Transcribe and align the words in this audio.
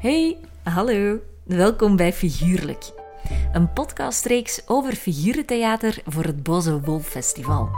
Hey, 0.00 0.36
hallo. 0.62 1.18
Welkom 1.42 1.96
bij 1.96 2.12
Figuurlijk. 2.12 2.90
Een 3.52 3.72
podcastreeks 3.72 4.62
over 4.66 4.92
figurentheater 4.92 6.02
voor 6.06 6.24
het 6.24 6.42
Boze 6.42 6.80
Wolf 6.80 7.06
Festival. 7.06 7.68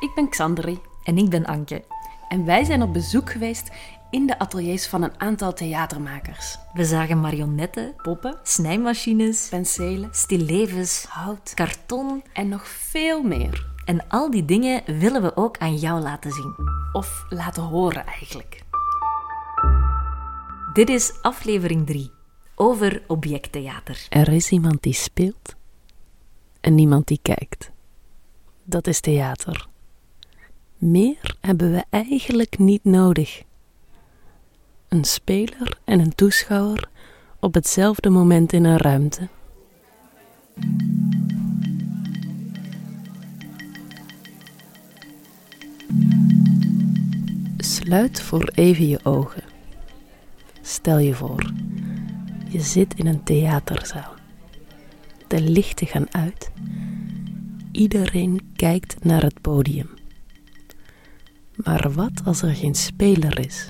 Ik 0.00 0.10
ben 0.14 0.28
Xandri. 0.28 0.78
En 1.04 1.18
ik 1.18 1.28
ben 1.28 1.46
Anke. 1.46 1.84
En 2.28 2.44
wij 2.44 2.64
zijn 2.64 2.82
op 2.82 2.92
bezoek 2.92 3.30
geweest 3.30 3.70
in 4.10 4.26
de 4.26 4.38
ateliers 4.38 4.86
van 4.86 5.02
een 5.02 5.20
aantal 5.20 5.52
theatermakers. 5.52 6.58
We 6.72 6.84
zagen 6.84 7.20
marionetten, 7.20 7.94
Poppen, 8.02 8.38
snijmachines, 8.42 9.48
penselen, 9.48 10.08
stillevens, 10.12 11.06
hout 11.08 11.52
karton 11.54 12.22
en 12.32 12.48
nog 12.48 12.68
veel 12.68 13.22
meer. 13.22 13.66
en 13.84 14.08
al 14.08 14.30
die 14.30 14.44
dingen 14.44 14.82
willen 14.98 15.22
we 15.22 15.36
ook 15.36 15.58
aan 15.58 15.76
jou 15.76 16.00
laten 16.00 16.32
zien. 16.32 16.54
Of 16.92 17.24
laten 17.28 17.62
horen 17.62 18.06
eigenlijk. 18.06 18.64
Dit 20.76 20.88
is 20.88 21.12
aflevering 21.22 21.86
3 21.86 22.10
over 22.54 23.02
objecttheater. 23.06 24.06
Er 24.08 24.28
is 24.28 24.50
iemand 24.50 24.82
die 24.82 24.92
speelt 24.92 25.54
en 26.60 26.74
niemand 26.74 27.06
die 27.06 27.18
kijkt. 27.22 27.70
Dat 28.64 28.86
is 28.86 29.00
theater. 29.00 29.68
Meer 30.76 31.36
hebben 31.40 31.72
we 31.72 31.84
eigenlijk 31.90 32.58
niet 32.58 32.84
nodig. 32.84 33.42
Een 34.88 35.04
speler 35.04 35.78
en 35.84 36.00
een 36.00 36.14
toeschouwer 36.14 36.88
op 37.40 37.54
hetzelfde 37.54 38.10
moment 38.10 38.52
in 38.52 38.64
een 38.64 38.78
ruimte. 38.78 39.28
Sluit 47.56 48.20
voor 48.20 48.50
even 48.54 48.86
je 48.86 49.00
ogen. 49.02 49.55
Stel 50.66 50.98
je 50.98 51.14
voor, 51.14 51.52
je 52.48 52.60
zit 52.60 52.94
in 52.94 53.06
een 53.06 53.22
theaterzaal. 53.22 54.14
De 55.26 55.40
lichten 55.40 55.86
gaan 55.86 56.14
uit. 56.14 56.50
Iedereen 57.72 58.40
kijkt 58.56 59.04
naar 59.04 59.22
het 59.22 59.40
podium. 59.40 59.88
Maar 61.54 61.92
wat 61.92 62.24
als 62.24 62.42
er 62.42 62.54
geen 62.54 62.74
speler 62.74 63.38
is? 63.46 63.68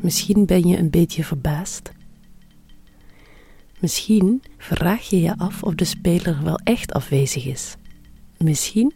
Misschien 0.00 0.46
ben 0.46 0.68
je 0.68 0.78
een 0.78 0.90
beetje 0.90 1.24
verbaasd. 1.24 1.92
Misschien 3.80 4.42
vraag 4.58 5.08
je 5.08 5.20
je 5.20 5.38
af 5.38 5.62
of 5.62 5.74
de 5.74 5.84
speler 5.84 6.42
wel 6.42 6.58
echt 6.64 6.92
afwezig 6.92 7.46
is. 7.46 7.76
Misschien 8.38 8.92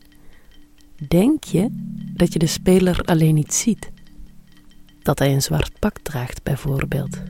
denk 1.09 1.45
je 1.45 1.69
dat 2.15 2.33
je 2.33 2.39
de 2.39 2.47
speler 2.47 3.01
alleen 3.01 3.35
niet 3.35 3.55
ziet. 3.55 3.91
Dat 5.03 5.19
hij 5.19 5.33
een 5.33 5.43
zwart 5.43 5.79
pak 5.79 5.99
draagt, 5.99 6.43
bijvoorbeeld. 6.43 7.23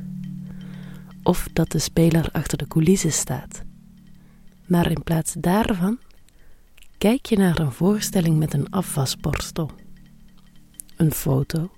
Of 1.22 1.48
dat 1.52 1.70
de 1.70 1.78
speler 1.78 2.28
achter 2.32 2.58
de 2.58 2.66
coulissen 2.66 3.12
staat. 3.12 3.62
Maar 4.66 4.90
in 4.90 5.02
plaats 5.02 5.34
daarvan 5.38 5.98
kijk 6.98 7.27
je 7.27 7.36
naar 7.36 7.58
een 7.58 7.72
voorstelling 7.72 8.38
met 8.38 8.54
een 8.54 8.70
afwasborstel, 8.70 9.70
een 10.96 11.12
foto, 11.12 11.70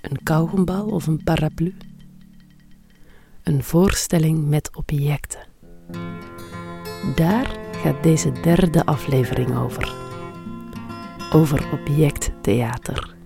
een 0.00 0.22
kauwgombal 0.22 0.86
of 0.86 1.06
een 1.06 1.24
paraplu. 1.24 1.74
Een 3.42 3.64
voorstelling 3.64 4.48
met 4.48 4.76
objecten. 4.76 5.40
Daar 7.14 7.58
gaat 7.72 8.02
deze 8.02 8.32
derde 8.32 8.86
aflevering 8.86 9.56
over. 9.56 9.94
Over 11.32 11.72
objecttheater. 11.72 13.18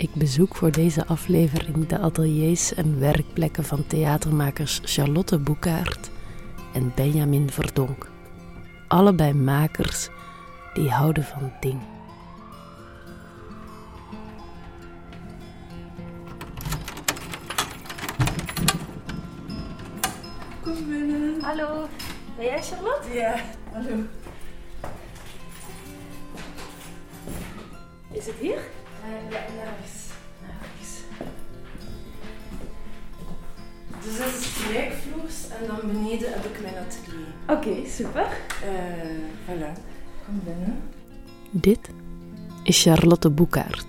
Ik 0.00 0.14
bezoek 0.14 0.56
voor 0.56 0.70
deze 0.70 1.06
aflevering 1.06 1.86
de 1.86 1.98
ateliers 1.98 2.74
en 2.74 3.00
werkplekken 3.00 3.64
van 3.64 3.86
theatermakers 3.86 4.80
Charlotte 4.84 5.38
Boekaert 5.38 6.10
en 6.72 6.92
Benjamin 6.94 7.50
Verdonk. 7.50 8.10
Allebei 8.88 9.32
makers 9.32 10.08
die 10.74 10.90
houden 10.90 11.24
van 11.24 11.52
ding. 11.60 11.80
Hallo, 21.40 21.86
ben 22.36 22.44
jij 22.44 22.62
Charlotte? 22.62 23.12
Ja, 23.12 23.34
hallo. 23.72 24.04
Is 28.12 28.26
het 28.26 28.36
hier? 28.36 28.60
ja, 29.30 29.44
nergens. 29.54 29.99
Dus 34.04 34.18
dat 34.18 34.26
is 34.26 34.46
gelijkvloers 34.46 35.48
en 35.60 35.66
dan 35.66 35.92
beneden 35.92 36.32
heb 36.32 36.44
ik 36.44 36.62
mijn 36.62 36.74
atelier. 36.74 37.26
Oké, 37.48 37.88
super. 37.88 38.26
Eh, 38.62 39.46
voilà. 39.46 39.72
Kom 40.24 40.40
binnen. 40.44 40.78
Dit 41.50 41.90
is 42.62 42.82
Charlotte 42.82 43.30
Boekaert. 43.30 43.86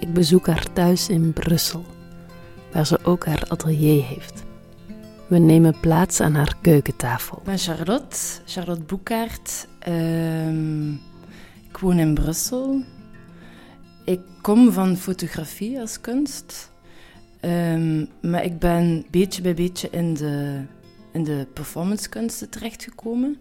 Ik 0.00 0.12
bezoek 0.12 0.46
haar 0.46 0.72
thuis 0.72 1.08
in 1.08 1.32
Brussel, 1.32 1.84
waar 2.72 2.86
ze 2.86 3.04
ook 3.04 3.26
haar 3.26 3.44
atelier 3.48 4.04
heeft. 4.04 4.42
We 5.26 5.38
nemen 5.38 5.80
plaats 5.80 6.20
aan 6.20 6.34
haar 6.34 6.54
keukentafel. 6.60 7.38
Ik 7.38 7.44
ben 7.44 7.58
Charlotte, 7.58 8.16
Charlotte 8.46 8.82
Boekaert. 8.82 9.66
Ehm, 9.78 10.92
ik 11.68 11.78
woon 11.80 11.98
in 11.98 12.14
Brussel. 12.14 12.82
Ik 14.04 14.20
kom 14.40 14.72
van 14.72 14.96
fotografie 14.96 15.80
als 15.80 16.00
kunst. 16.00 16.71
Ehm, 17.42 18.04
maar 18.20 18.44
ik 18.44 18.58
ben 18.58 19.04
beetje 19.10 19.42
bij 19.42 19.54
beetje 19.54 19.90
in 19.90 20.14
de, 20.14 20.62
in 21.12 21.24
de 21.24 21.46
performancekunsten 21.52 22.50
terechtgekomen. 22.50 23.40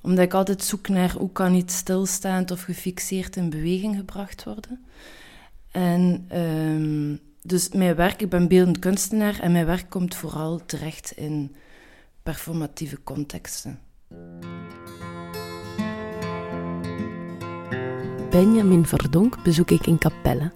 Omdat 0.00 0.24
ik 0.24 0.34
altijd 0.34 0.62
zoek 0.62 0.88
naar 0.88 1.12
hoe 1.12 1.32
kan 1.32 1.54
iets 1.54 1.76
stilstaand 1.76 2.50
of 2.50 2.62
gefixeerd 2.62 3.36
in 3.36 3.50
beweging 3.50 3.96
gebracht 3.96 4.44
worden. 4.44 4.84
En 5.70 6.24
ehm, 6.28 7.16
dus 7.42 7.68
mijn 7.68 7.94
werk, 7.94 8.22
ik 8.22 8.28
ben 8.28 8.48
beeldend 8.48 8.78
kunstenaar 8.78 9.38
en 9.40 9.52
mijn 9.52 9.66
werk 9.66 9.90
komt 9.90 10.14
vooral 10.14 10.60
terecht 10.66 11.12
in 11.16 11.54
performatieve 12.22 13.02
contexten. 13.04 13.78
Benjamin 18.30 18.86
Verdonk 18.86 19.42
bezoek 19.42 19.70
ik 19.70 19.86
in 19.86 19.98
Capelle, 19.98 20.52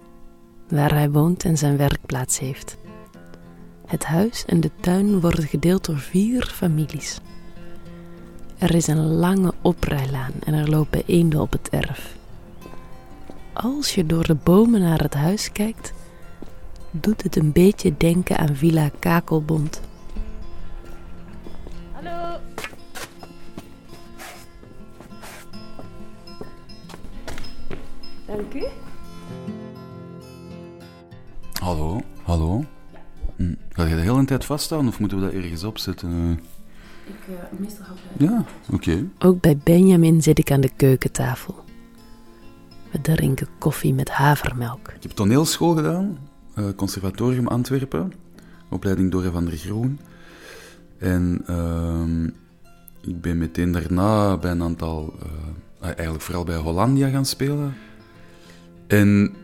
waar 0.67 0.93
hij 0.93 1.11
woont 1.11 1.43
en 1.43 1.57
zijn 1.57 1.77
werkplaats 1.77 2.39
heeft. 2.39 2.81
Het 3.85 4.05
huis 4.05 4.45
en 4.45 4.61
de 4.61 4.71
tuin 4.79 5.19
worden 5.19 5.47
gedeeld 5.47 5.85
door 5.85 5.97
vier 5.97 6.45
families. 6.45 7.19
Er 8.57 8.75
is 8.75 8.87
een 8.87 9.05
lange 9.05 9.53
oprijlaan 9.61 10.31
en 10.43 10.53
er 10.53 10.69
lopen 10.69 11.03
eenden 11.05 11.41
op 11.41 11.51
het 11.51 11.69
erf. 11.69 12.15
Als 13.53 13.95
je 13.95 14.05
door 14.05 14.23
de 14.23 14.35
bomen 14.35 14.81
naar 14.81 15.01
het 15.01 15.13
huis 15.13 15.51
kijkt, 15.51 15.93
doet 16.91 17.23
het 17.23 17.35
een 17.35 17.51
beetje 17.51 17.97
denken 17.97 18.37
aan 18.37 18.55
Villa 18.55 18.89
Kakelbond. 18.99 19.81
Hallo. 21.91 22.39
Dank 28.25 28.53
u. 28.53 28.63
Hallo, 31.59 32.01
hallo. 32.23 32.63
Ga 33.73 33.85
je 33.85 33.95
de 33.95 34.01
hele 34.01 34.25
tijd 34.25 34.45
vaststaan 34.45 34.87
of 34.87 34.99
moeten 34.99 35.19
we 35.19 35.23
dat 35.23 35.33
ergens 35.33 35.63
opzetten? 35.63 36.39
Ik, 37.05 37.13
uh, 37.29 37.59
meestal 37.59 37.85
ga 37.85 37.91
ik 37.91 38.29
Ja, 38.29 38.45
oké. 38.71 39.05
Ook 39.19 39.41
bij 39.41 39.57
Benjamin 39.57 40.21
zit 40.21 40.39
ik 40.39 40.51
aan 40.51 40.61
de 40.61 40.71
keukentafel. 40.75 41.55
We 42.91 43.01
drinken 43.01 43.47
koffie 43.59 43.93
met 43.93 44.09
havermelk. 44.09 44.87
Ik 44.95 45.03
heb 45.03 45.11
toneelschool 45.11 45.75
gedaan, 45.75 46.17
eh, 46.53 46.65
Conservatorium 46.75 47.47
Antwerpen, 47.47 48.13
opleiding 48.69 49.11
Dore 49.11 49.31
van 49.31 49.45
der 49.45 49.57
Groen. 49.57 49.99
En 50.97 51.41
ehm, 51.47 52.25
ik 53.01 53.21
ben 53.21 53.37
meteen 53.37 53.71
daarna 53.71 54.37
bij 54.37 54.51
een 54.51 54.63
aantal, 54.63 55.13
eh, 55.79 55.89
eigenlijk 55.95 56.21
vooral 56.23 56.43
bij 56.43 56.55
Hollandia 56.57 57.09
gaan 57.09 57.25
spelen. 57.25 57.73
En 58.87 59.35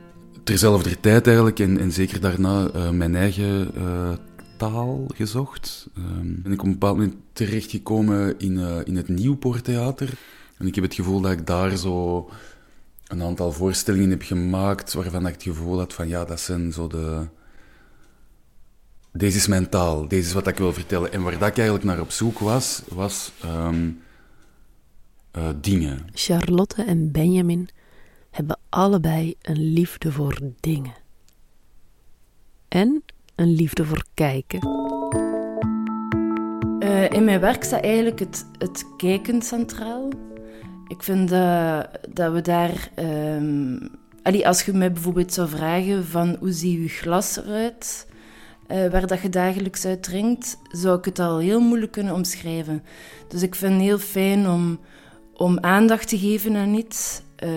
terzelfde 0.43 0.99
tijd 0.99 1.25
eigenlijk, 1.27 1.59
en, 1.59 1.79
en 1.79 1.91
zeker 1.91 2.19
daarna, 2.19 2.67
eh, 2.67 2.89
mijn 2.89 3.15
eigen 3.15 3.75
eh, 3.75 4.11
taal 4.57 5.05
gezocht. 5.15 5.87
Ehm, 5.95 6.41
ben 6.41 6.51
ik 6.51 6.59
op 6.59 6.65
een 6.65 6.71
bepaald 6.71 6.97
moment 6.97 7.15
terechtgekomen 7.33 8.39
in, 8.39 8.59
eh, 8.59 8.77
in 8.83 8.95
het 8.95 9.07
Nieuwpoorttheater. 9.07 10.09
En 10.57 10.67
ik 10.67 10.75
heb 10.75 10.83
het 10.83 10.93
gevoel 10.93 11.21
dat 11.21 11.31
ik 11.31 11.47
daar 11.47 11.77
zo 11.77 12.29
een 13.07 13.23
aantal 13.23 13.51
voorstellingen 13.51 14.09
heb 14.09 14.21
gemaakt 14.21 14.93
waarvan 14.93 15.27
ik 15.27 15.33
het 15.33 15.43
gevoel 15.43 15.77
had 15.77 15.93
van 15.93 16.07
ja, 16.07 16.25
dat 16.25 16.39
zijn 16.39 16.73
zo 16.73 16.87
de... 16.87 17.27
Deze 19.11 19.37
is 19.37 19.47
mijn 19.47 19.69
taal, 19.69 20.07
deze 20.07 20.27
is 20.27 20.33
wat 20.33 20.47
ik 20.47 20.57
wil 20.57 20.73
vertellen. 20.73 21.11
En 21.11 21.21
waar 21.21 21.37
dat 21.37 21.47
ik 21.47 21.57
eigenlijk 21.57 21.83
naar 21.85 21.99
op 21.99 22.11
zoek 22.11 22.39
was, 22.39 22.81
was 22.87 23.31
ehm, 23.41 23.89
eh, 25.31 25.49
dingen. 25.61 26.07
Charlotte 26.13 26.83
en 26.83 27.11
Benjamin 27.11 27.69
hebben 28.29 28.59
allebei 28.69 29.35
een 29.41 29.73
liefde 29.73 30.11
voor 30.11 30.39
dingen. 30.59 30.93
En 32.67 33.03
een 33.35 33.51
liefde 33.51 33.85
voor 33.85 34.03
kijken. 34.13 34.67
Uh, 36.79 37.09
in 37.09 37.23
mijn 37.23 37.39
werk 37.39 37.63
staat 37.63 37.83
eigenlijk 37.83 38.19
het, 38.19 38.45
het 38.57 38.85
kijken 38.97 39.41
centraal. 39.41 40.09
Ik 40.87 41.03
vind 41.03 41.29
dat, 41.29 42.31
we 42.31 42.41
daar... 42.41 42.91
Allee, 44.23 44.47
als 44.47 44.63
je 44.63 44.73
mij 44.73 44.91
bijvoorbeeld 44.91 45.33
zou 45.33 45.49
vragen 45.49 46.05
van 46.05 46.35
hoe 46.39 46.51
ziet 46.51 46.81
je 46.81 46.87
glas 46.87 47.37
eruit... 47.37 48.07
Uh, 48.71 48.87
waar 48.87 49.07
dat 49.07 49.21
je 49.21 49.29
dagelijks 49.29 49.85
uit 49.85 50.03
drinkt, 50.03 50.57
zou 50.71 50.97
ik 50.97 51.05
het 51.05 51.19
al 51.19 51.37
heel 51.37 51.59
moeilijk 51.59 51.91
kunnen 51.91 52.13
omschrijven. 52.13 52.83
Dus 53.27 53.41
ik 53.41 53.55
vind 53.55 53.73
het 53.73 53.81
heel 53.81 53.97
fijn 53.97 54.49
om, 54.49 54.79
om 55.33 55.59
aandacht 55.59 56.07
te 56.07 56.17
geven 56.17 56.55
aan 56.55 56.73
iets, 56.73 57.21
uh, 57.43 57.49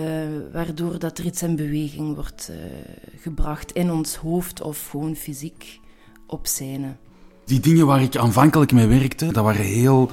waardoor 0.51 0.99
dat 0.99 1.17
er 1.17 1.25
iets 1.25 1.43
in 1.43 1.55
beweging 1.55 2.15
wordt 2.15 2.49
uh, 2.51 2.57
gebracht 3.21 3.71
in 3.71 3.91
ons 3.91 4.15
hoofd 4.15 4.61
of 4.61 4.89
gewoon 4.89 5.15
fysiek 5.15 5.79
op 6.27 6.47
scène. 6.47 6.95
Die 7.45 7.59
dingen 7.59 7.85
waar 7.85 8.01
ik 8.01 8.15
aanvankelijk 8.15 8.71
mee 8.71 8.87
werkte, 8.87 9.31
dat 9.31 9.43
waren 9.43 9.65
heel 9.65 10.11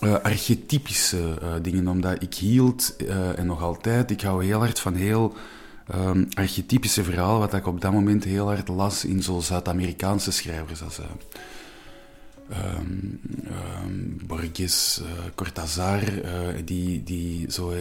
uh, 0.00 0.14
archetypische 0.14 1.38
dingen, 1.62 1.88
omdat 1.88 2.22
ik 2.22 2.34
hield, 2.34 2.96
en 3.36 3.46
nog 3.46 3.62
altijd, 3.62 4.10
ik 4.10 4.20
hou 4.20 4.44
heel 4.44 4.58
hard 4.58 4.80
van 4.80 4.94
heel 4.94 5.34
um, 5.94 6.28
archetypische 6.34 7.04
verhalen, 7.04 7.38
wat 7.38 7.54
ik 7.54 7.66
op 7.66 7.80
dat 7.80 7.92
moment 7.92 8.24
heel 8.24 8.46
hard 8.46 8.68
las 8.68 9.04
in 9.04 9.22
zo 9.22 9.40
Zuid-Amerikaanse 9.40 10.30
schrijvers 10.30 10.82
als 10.82 10.98
um, 10.98 11.04
um, 13.84 14.18
Borges, 14.26 15.00
Cortázar, 15.34 16.02
uh, 16.02 16.22
die, 16.64 17.02
die 17.02 17.52
zo... 17.52 17.72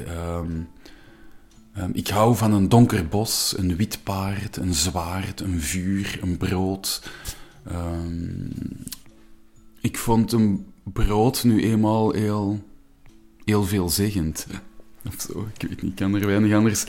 ik 1.94 2.08
hou 2.08 2.36
van 2.36 2.54
een 2.54 2.70
donker 2.70 3.08
bos, 3.08 3.54
een 3.58 3.76
wit 3.76 4.00
paard, 4.04 4.58
een 4.58 4.74
zwaard, 4.74 5.40
een 5.40 5.62
vuur, 5.62 6.20
een 6.22 6.38
brood. 6.38 7.10
ik 9.82 9.98
vond 9.98 10.32
een 10.32 10.66
brood 10.84 11.44
nu 11.44 11.64
eenmaal 11.64 12.12
heel, 12.12 12.64
heel 13.46 13.64
veelzeggend. 13.64 14.48
Of 15.08 15.16
zo, 15.30 15.48
ik 15.54 15.70
weet 15.70 15.82
niet, 15.82 15.92
ik 15.92 15.96
kan 15.96 16.16
er 16.16 16.26
weinig 16.26 16.54
anders 16.54 16.86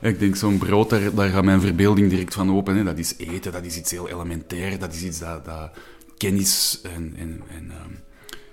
ik 0.00 0.18
denk, 0.18 0.36
zo'n 0.36 0.58
brood, 0.58 0.90
daar, 0.90 1.30
gaat 1.30 1.44
mijn 1.44 1.60
verbeelding 1.60 2.10
direct 2.10 2.34
van 2.34 2.56
open. 2.56 2.76
Hè. 2.76 2.84
Dat 2.84 2.98
is 2.98 3.14
eten, 3.16 3.52
dat 3.52 3.64
is 3.64 3.76
iets 3.76 3.90
heel 3.90 4.08
elementair, 4.08 4.78
dat 4.78 4.94
is 4.94 5.02
iets 5.02 5.18
dat, 5.18 5.44
dat 5.44 5.70
kennis 6.16 6.80
en, 6.82 7.14
en, 7.16 7.42
en, 7.50 7.72
um, 7.84 7.98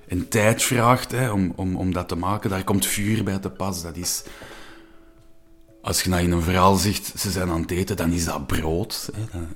en 0.08 0.28
tijd 0.28 0.64
vraagt 0.64 1.12
hè, 1.12 1.32
om, 1.32 1.54
om, 1.56 1.76
om 1.76 1.94
dat 1.94 2.08
te 2.08 2.16
maken. 2.16 2.50
Daar 2.50 2.64
komt 2.64 2.86
vuur 2.86 3.24
bij 3.24 3.38
te 3.38 3.50
pas. 3.50 3.82
Dat 3.82 3.96
is... 3.96 4.24
Als 5.86 6.02
je 6.02 6.10
nou 6.10 6.24
in 6.24 6.32
een 6.32 6.42
verhaal 6.42 6.76
zegt, 6.76 7.14
ze 7.16 7.32
zijn 7.32 7.50
aan 7.50 7.62
het 7.62 7.72
eten, 7.72 7.98
dan 7.98 8.12
is 8.12 8.26
dat 8.26 8.48
brood. 8.48 9.10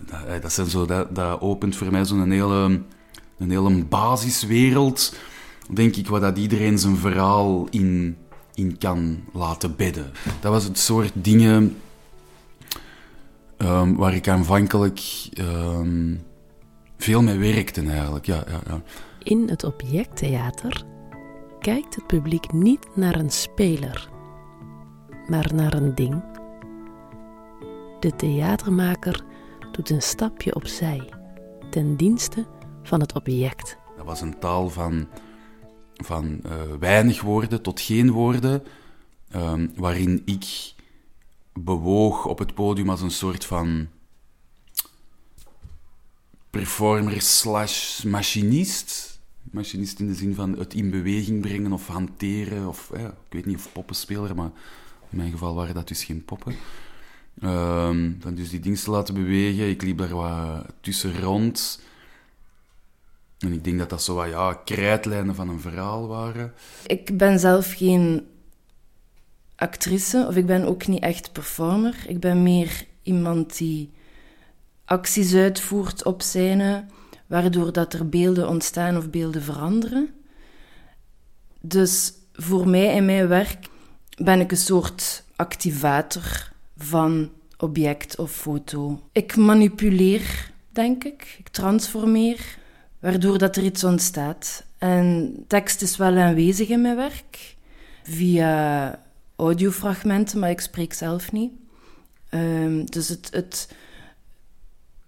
Dat, 0.05 0.41
dat, 0.41 0.53
zijn 0.53 0.67
zo, 0.67 0.85
dat, 0.85 1.15
dat 1.15 1.41
opent 1.41 1.75
voor 1.75 1.91
mij 1.91 2.05
zo'n 2.05 2.31
hele, 2.31 2.81
een 3.37 3.49
hele 3.49 3.83
basiswereld, 3.83 5.15
denk 5.69 5.95
ik, 5.95 6.07
waar 6.07 6.19
dat 6.19 6.37
iedereen 6.37 6.79
zijn 6.79 6.97
verhaal 6.97 7.67
in 7.69 8.17
in 8.59 8.77
kan 8.77 9.23
laten 9.33 9.75
bedden. 9.75 10.11
Dat 10.39 10.51
was 10.51 10.63
het 10.63 10.77
soort 10.77 11.11
dingen 11.13 11.77
um, 13.57 13.95
waar 13.95 14.13
ik 14.13 14.27
aanvankelijk 14.27 15.01
um, 15.39 16.23
veel 16.97 17.21
mee 17.21 17.37
werkte 17.37 17.81
eigenlijk. 17.81 18.25
Ja, 18.25 18.43
ja, 18.47 18.59
ja. 18.67 18.81
In 19.23 19.49
het 19.49 19.63
objecttheater 19.63 20.83
kijkt 21.59 21.95
het 21.95 22.07
publiek 22.07 22.51
niet 22.53 22.87
naar 22.95 23.15
een 23.15 23.31
speler, 23.31 24.09
maar 25.29 25.53
naar 25.53 25.73
een 25.73 25.95
ding. 25.95 26.23
De 27.99 28.15
theatermaker 28.15 29.23
doet 29.71 29.89
een 29.89 30.01
stapje 30.01 30.55
opzij, 30.55 31.09
ten 31.69 31.95
dienste 31.95 32.45
van 32.83 32.99
het 32.99 33.13
object. 33.13 33.77
Dat 33.97 34.05
was 34.05 34.21
een 34.21 34.39
taal 34.39 34.69
van 34.69 35.07
van 36.03 36.39
uh, 36.45 36.51
weinig 36.79 37.21
woorden 37.21 37.61
tot 37.61 37.81
geen 37.81 38.11
woorden, 38.11 38.63
um, 39.35 39.71
waarin 39.75 40.21
ik 40.25 40.73
bewoog 41.53 42.25
op 42.25 42.39
het 42.39 42.53
podium 42.53 42.89
als 42.89 43.01
een 43.01 43.11
soort 43.11 43.45
van 43.45 43.87
performer 46.49 47.21
slash 47.21 48.03
machinist. 48.03 49.19
Machinist 49.51 49.99
in 49.99 50.07
de 50.07 50.13
zin 50.13 50.35
van 50.35 50.57
het 50.57 50.73
in 50.73 50.89
beweging 50.89 51.41
brengen 51.41 51.73
of 51.73 51.87
hanteren, 51.87 52.67
of 52.67 52.91
ik 52.93 53.11
weet 53.29 53.45
niet 53.45 53.55
of 53.55 53.71
poppenspeler, 53.71 54.35
maar 54.35 54.51
in 55.09 55.17
mijn 55.17 55.31
geval 55.31 55.55
waren 55.55 55.75
dat 55.75 55.87
dus 55.87 56.03
geen 56.03 56.25
poppen. 56.25 56.55
Um, 57.43 58.17
dan 58.19 58.35
dus 58.35 58.49
die 58.49 58.59
dingen 58.59 58.79
te 58.79 58.91
laten 58.91 59.13
bewegen. 59.13 59.69
Ik 59.69 59.81
liep 59.81 59.97
daar 59.97 60.15
wat 60.15 60.65
tussen 60.81 61.21
rond. 61.21 61.81
En 63.39 63.53
ik 63.53 63.63
denk 63.63 63.79
dat 63.79 63.89
dat 63.89 64.03
zo 64.03 64.15
wat 64.15 64.29
ja, 64.29 64.53
krijtlijnen 64.53 65.35
van 65.35 65.49
een 65.49 65.61
verhaal 65.61 66.07
waren. 66.07 66.53
Ik 66.85 67.17
ben 67.17 67.39
zelf 67.39 67.73
geen 67.73 68.27
actrice, 69.55 70.25
of 70.27 70.35
ik 70.35 70.45
ben 70.45 70.65
ook 70.65 70.87
niet 70.87 71.03
echt 71.03 71.31
performer. 71.31 71.95
Ik 72.07 72.19
ben 72.19 72.43
meer 72.43 72.85
iemand 73.03 73.57
die 73.57 73.91
acties 74.85 75.33
uitvoert 75.33 76.03
op 76.03 76.21
scène, 76.21 76.85
waardoor 77.27 77.71
dat 77.73 77.93
er 77.93 78.09
beelden 78.09 78.47
ontstaan 78.47 78.97
of 78.97 79.09
beelden 79.09 79.41
veranderen. 79.41 80.13
Dus 81.61 82.13
voor 82.33 82.67
mij 82.67 82.95
in 82.95 83.05
mijn 83.05 83.27
werk 83.27 83.68
ben 84.19 84.39
ik 84.39 84.51
een 84.51 84.57
soort 84.57 85.23
activator 85.35 86.51
van 86.77 87.31
object 87.57 88.15
of 88.15 88.31
foto. 88.31 89.01
Ik 89.11 89.35
manipuleer, 89.35 90.51
denk 90.69 91.03
ik. 91.03 91.35
Ik 91.39 91.47
transformeer 91.47 92.57
waardoor 92.99 93.37
dat 93.37 93.55
er 93.55 93.63
iets 93.63 93.83
ontstaat. 93.83 94.63
En 94.77 95.35
tekst 95.47 95.81
is 95.81 95.97
wel 95.97 96.17
aanwezig 96.17 96.67
in 96.67 96.81
mijn 96.81 96.95
werk, 96.95 97.55
via 98.03 98.99
audiofragmenten, 99.35 100.39
maar 100.39 100.49
ik 100.49 100.59
spreek 100.59 100.93
zelf 100.93 101.31
niet. 101.31 101.51
Um, 102.31 102.85
dus 102.85 103.09
het, 103.09 103.29
het, 103.31 103.73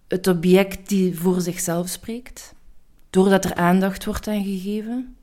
het 0.08 0.26
object 0.26 0.88
die 0.88 1.18
voor 1.18 1.40
zichzelf 1.40 1.88
spreekt, 1.88 2.54
doordat 3.10 3.44
er 3.44 3.54
aandacht 3.54 4.04
wordt 4.04 4.28
aan 4.28 4.44
gegeven, 4.44 5.16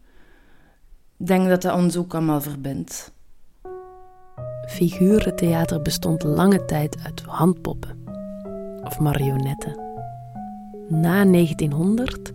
denk 1.17 1.47
dat 1.47 1.61
dat 1.61 1.75
ons 1.75 1.97
ook 1.97 2.13
allemaal 2.13 2.41
verbindt. 2.41 3.11
Figurentheater 4.69 5.81
bestond 5.81 6.23
lange 6.23 6.65
tijd 6.65 6.97
uit 7.03 7.21
handpoppen 7.25 8.05
of 8.83 8.99
marionetten. 8.99 9.79
Na 10.87 11.25
1900 11.25 12.33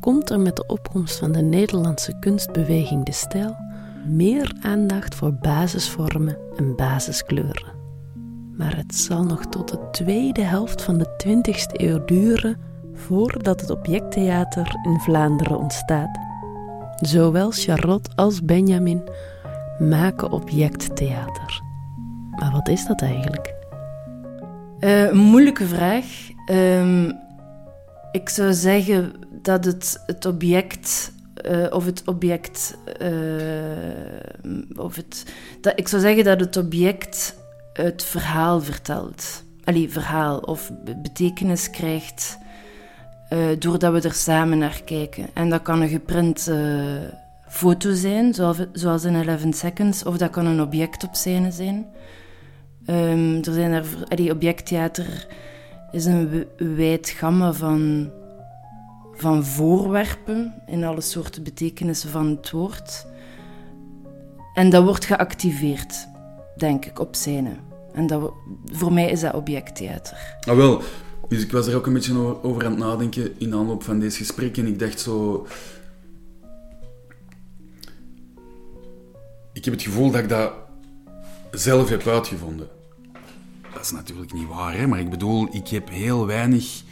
komt 0.00 0.30
er 0.30 0.40
met 0.40 0.56
de 0.56 0.66
opkomst 0.66 1.18
van 1.18 1.32
de 1.32 1.42
Nederlandse 1.42 2.18
kunstbeweging 2.18 3.04
De 3.04 3.12
Stijl 3.12 3.56
meer 4.06 4.54
aandacht 4.60 5.14
voor 5.14 5.32
basisvormen 5.32 6.36
en 6.56 6.76
basiskleuren. 6.76 7.72
Maar 8.56 8.76
het 8.76 8.94
zal 8.94 9.24
nog 9.24 9.46
tot 9.46 9.68
de 9.68 9.78
tweede 9.90 10.42
helft 10.42 10.82
van 10.82 10.98
de 10.98 11.06
20e 11.26 11.80
eeuw 11.80 12.04
duren 12.04 12.56
voordat 12.92 13.60
het 13.60 13.70
objecttheater 13.70 14.76
in 14.82 14.98
Vlaanderen 14.98 15.58
ontstaat. 15.58 16.18
Zowel 16.96 17.50
Charlotte 17.50 18.10
als 18.14 18.44
Benjamin 18.44 19.02
maken 19.78 20.30
objecttheater. 20.30 21.63
Maar 22.36 22.50
wat 22.52 22.68
is 22.68 22.86
dat 22.86 23.02
eigenlijk? 23.02 23.54
Uh, 24.80 25.02
een 25.02 25.16
moeilijke 25.16 25.66
vraag. 25.66 26.04
Uh, 26.50 27.08
ik 28.12 28.28
zou 28.28 28.52
zeggen 28.52 29.12
dat 29.42 29.64
het, 29.64 30.02
het 30.06 30.26
object 30.26 31.12
uh, 31.50 31.66
of 31.70 31.84
het 31.84 32.02
object. 32.04 32.78
Uh, 33.02 33.18
of 34.76 34.96
het, 34.96 35.24
dat, 35.60 35.72
ik 35.76 35.88
zou 35.88 36.02
zeggen 36.02 36.24
dat 36.24 36.40
het 36.40 36.56
object 36.56 37.36
het 37.72 38.04
verhaal 38.04 38.60
vertelt. 38.60 39.44
Allee, 39.64 39.90
verhaal 39.90 40.38
of 40.38 40.70
betekenis 41.02 41.70
krijgt 41.70 42.38
doordat 43.58 43.92
we 43.92 44.08
er 44.08 44.14
samen 44.14 44.58
naar 44.58 44.82
kijken. 44.84 45.26
En 45.34 45.50
dat 45.50 45.62
kan 45.62 45.80
een 45.80 45.88
geprint 45.88 46.50
foto 47.48 47.92
zijn, 47.92 48.34
zoals, 48.34 48.56
zoals 48.72 49.04
in 49.04 49.28
11 49.28 49.40
Seconds, 49.50 50.04
of 50.04 50.16
dat 50.16 50.30
kan 50.30 50.46
een 50.46 50.60
object 50.60 51.04
op 51.04 51.14
scène 51.14 51.50
zijn. 51.50 51.86
Um, 52.86 53.36
er 53.36 53.52
zijn 53.52 53.72
er, 53.72 53.86
allee, 54.08 54.30
objecttheater 54.30 55.26
is 55.90 56.04
een 56.04 56.46
wijd 56.56 57.08
gamma 57.08 57.52
van 57.52 58.10
van 59.16 59.44
voorwerpen 59.44 60.54
in 60.66 60.84
alle 60.84 61.00
soorten 61.00 61.42
betekenissen 61.42 62.10
van 62.10 62.26
het 62.26 62.50
woord. 62.50 63.06
En 64.54 64.70
dat 64.70 64.84
wordt 64.84 65.04
geactiveerd, 65.04 66.08
denk 66.56 66.84
ik, 66.84 66.98
op 66.98 67.14
scène. 67.14 67.56
En 67.92 68.06
dat, 68.06 68.32
voor 68.72 68.92
mij 68.92 69.10
is 69.10 69.20
dat 69.20 69.34
objecttheater. 69.34 70.36
Ah, 70.40 70.56
wel. 70.56 70.82
Dus 71.28 71.42
ik 71.42 71.52
was 71.52 71.66
er 71.66 71.76
ook 71.76 71.86
een 71.86 71.92
beetje 71.92 72.42
over 72.42 72.64
aan 72.64 72.70
het 72.70 72.80
nadenken 72.80 73.38
in 73.38 73.50
de 73.50 73.56
aanloop 73.56 73.82
van 73.82 73.98
deze 73.98 74.16
gesprek. 74.16 74.56
En 74.56 74.66
ik 74.66 74.78
dacht 74.78 75.00
zo... 75.00 75.46
Ik 79.52 79.64
heb 79.64 79.74
het 79.74 79.82
gevoel 79.82 80.10
dat 80.10 80.20
ik 80.20 80.28
dat 80.28 80.52
zelf 81.50 81.88
heb 81.88 82.06
uitgevonden. 82.06 82.68
Dat 83.74 83.82
is 83.82 83.90
natuurlijk 83.90 84.32
niet 84.32 84.48
waar, 84.48 84.76
hè, 84.76 84.86
maar 84.86 85.00
ik 85.00 85.10
bedoel, 85.10 85.48
ik 85.50 85.68
heb 85.68 85.90
heel 85.90 86.26
weinig 86.26 86.82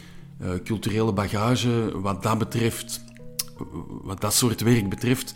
uh, 0.42 0.50
culturele 0.64 1.12
bagage 1.12 2.00
wat 2.00 2.22
dat 2.22 2.38
betreft, 2.38 3.04
wat 4.02 4.20
dat 4.20 4.34
soort 4.34 4.60
werk 4.60 4.88
betreft. 4.88 5.34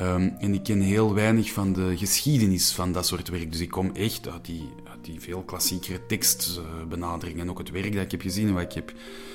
Um, 0.00 0.34
en 0.38 0.54
ik 0.54 0.62
ken 0.62 0.80
heel 0.80 1.14
weinig 1.14 1.52
van 1.52 1.72
de 1.72 1.96
geschiedenis 1.96 2.72
van 2.72 2.92
dat 2.92 3.06
soort 3.06 3.28
werk. 3.28 3.52
Dus 3.52 3.60
ik 3.60 3.70
kom 3.70 3.90
echt 3.94 4.28
uit 4.28 4.44
die, 4.44 4.68
die 5.02 5.20
veel 5.20 5.42
klassiekere 5.42 6.06
tekstbenaderingen. 6.06 7.40
En 7.40 7.50
ook 7.50 7.58
het 7.58 7.70
werk 7.70 7.92
dat 7.92 8.02
ik 8.02 8.10
heb 8.10 8.20
gezien 8.20 8.48
en 8.48 8.54
wat 8.54 8.62
ik 8.62 8.72
heb 8.72 8.92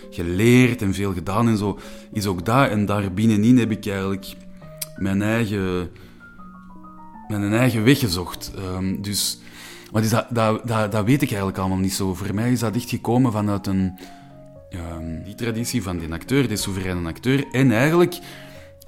geleerd 0.09 0.81
en 0.81 0.93
veel 0.93 1.13
gedaan 1.13 1.47
en 1.47 1.57
zo, 1.57 1.79
is 2.11 2.25
ook 2.25 2.45
dat. 2.45 2.69
En 2.69 2.85
daar 2.85 3.13
binnenin 3.13 3.57
heb 3.57 3.71
ik 3.71 3.85
eigenlijk 3.85 4.35
mijn 4.97 5.21
eigen, 5.21 5.91
mijn 7.27 7.53
eigen 7.53 7.83
weg 7.83 7.99
gezocht. 7.99 8.51
Um, 8.57 9.01
dus, 9.01 9.39
is 10.01 10.09
dat, 10.09 11.05
weet 11.05 11.21
ik 11.21 11.29
eigenlijk 11.29 11.57
allemaal 11.57 11.77
niet 11.77 11.93
zo. 11.93 12.13
Voor 12.13 12.33
mij 12.33 12.51
is 12.51 12.59
dat 12.59 12.75
echt 12.75 12.89
gekomen 12.89 13.31
vanuit 13.31 13.67
een, 13.67 13.99
die 15.23 15.35
traditie 15.35 15.83
van 15.83 15.97
die 15.97 16.11
acteur, 16.11 16.47
die 16.47 16.57
soevereine 16.57 17.07
acteur. 17.07 17.47
En 17.51 17.71
eigenlijk 17.71 18.19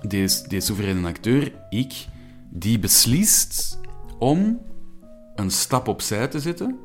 deze 0.08 0.46
soevereine 0.50 1.08
acteur, 1.08 1.52
ik, 1.70 1.94
die 2.50 2.80
beslist 2.80 3.80
om 4.20 4.60
een 5.36 5.52
stap 5.52 5.88
opzij 5.88 6.28
te 6.28 6.40
zetten 6.40 6.80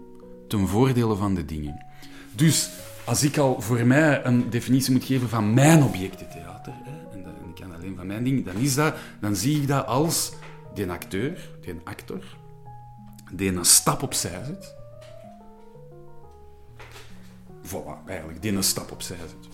ten 0.49 0.69
voordele 0.69 1.17
van 1.17 1.35
de 1.35 1.45
dingen. 1.45 1.85
Dus 2.33 2.71
als 3.05 3.23
ik 3.23 3.39
al 3.39 3.61
voor 3.61 3.87
mij 3.87 4.25
een 4.25 4.51
definitie 4.51 4.93
moet 4.93 5.05
geven 5.05 5.29
van 5.29 5.55
mijn 5.55 5.83
objectentheater, 5.83 6.73
hè, 6.85 7.19
en 7.19 7.25
ik 7.49 7.61
kan 7.61 7.75
alleen 7.75 7.97
van 7.97 8.07
mijn 8.07 8.25
ding, 8.25 8.45
dan, 8.45 8.57
is 8.57 8.75
dat, 8.75 8.95
dan 9.21 9.37
zie 9.37 9.61
ik 9.61 9.69
dat 9.69 9.87
als 9.87 10.33
die 10.75 10.91
acteur, 10.91 11.49
die 11.61 11.75
actor, 11.85 12.25
die 13.33 13.57
een 13.57 13.65
stap 13.65 14.03
opzij 14.03 14.45
zet. 14.47 14.75
Voilà, 17.63 18.07
eigenlijk, 18.07 18.43
die 18.43 18.53
een 18.53 18.63
stap 18.63 18.93
opzij 18.93 19.17
zet. 19.17 19.49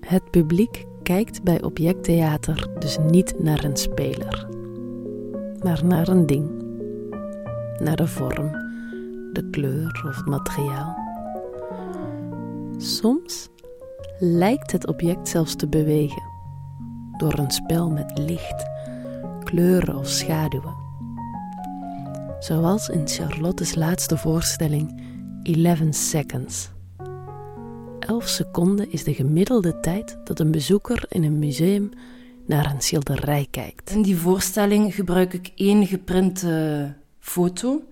Het 0.00 0.30
publiek 0.30 0.84
kijkt 1.02 1.42
bij 1.42 1.62
objecttheater 1.62 2.68
dus 2.78 2.98
niet 3.10 3.34
naar 3.38 3.64
een 3.64 3.76
speler, 3.76 4.48
maar 5.62 5.84
naar 5.84 6.08
een 6.08 6.26
ding. 6.26 6.50
Naar 7.78 7.96
de 7.96 8.06
vorm, 8.06 8.50
de 9.32 9.48
kleur 9.50 10.04
of 10.08 10.16
het 10.16 10.26
materiaal. 10.26 10.96
Soms 12.76 13.48
lijkt 14.18 14.72
het 14.72 14.86
object 14.86 15.28
zelfs 15.28 15.54
te 15.54 15.68
bewegen 15.68 16.22
door 17.16 17.38
een 17.38 17.50
spel 17.50 17.90
met 17.90 18.18
licht, 18.18 18.64
kleuren 19.44 19.96
of 19.96 20.08
schaduwen. 20.08 20.91
Zoals 22.42 22.88
in 22.88 23.08
Charlotte's 23.08 23.74
laatste 23.74 24.16
voorstelling 24.16 25.02
11 25.42 25.78
Seconds. 25.90 26.70
11 27.98 28.28
seconden 28.28 28.90
is 28.90 29.04
de 29.04 29.14
gemiddelde 29.14 29.80
tijd 29.80 30.18
dat 30.24 30.40
een 30.40 30.50
bezoeker 30.50 31.04
in 31.08 31.22
een 31.22 31.38
museum 31.38 31.90
naar 32.46 32.70
een 32.70 32.80
schilderij 32.80 33.46
kijkt. 33.50 33.90
In 33.90 34.02
die 34.02 34.16
voorstelling 34.16 34.94
gebruik 34.94 35.32
ik 35.32 35.52
één 35.54 35.86
geprinte 35.86 36.94
foto. 37.18 37.82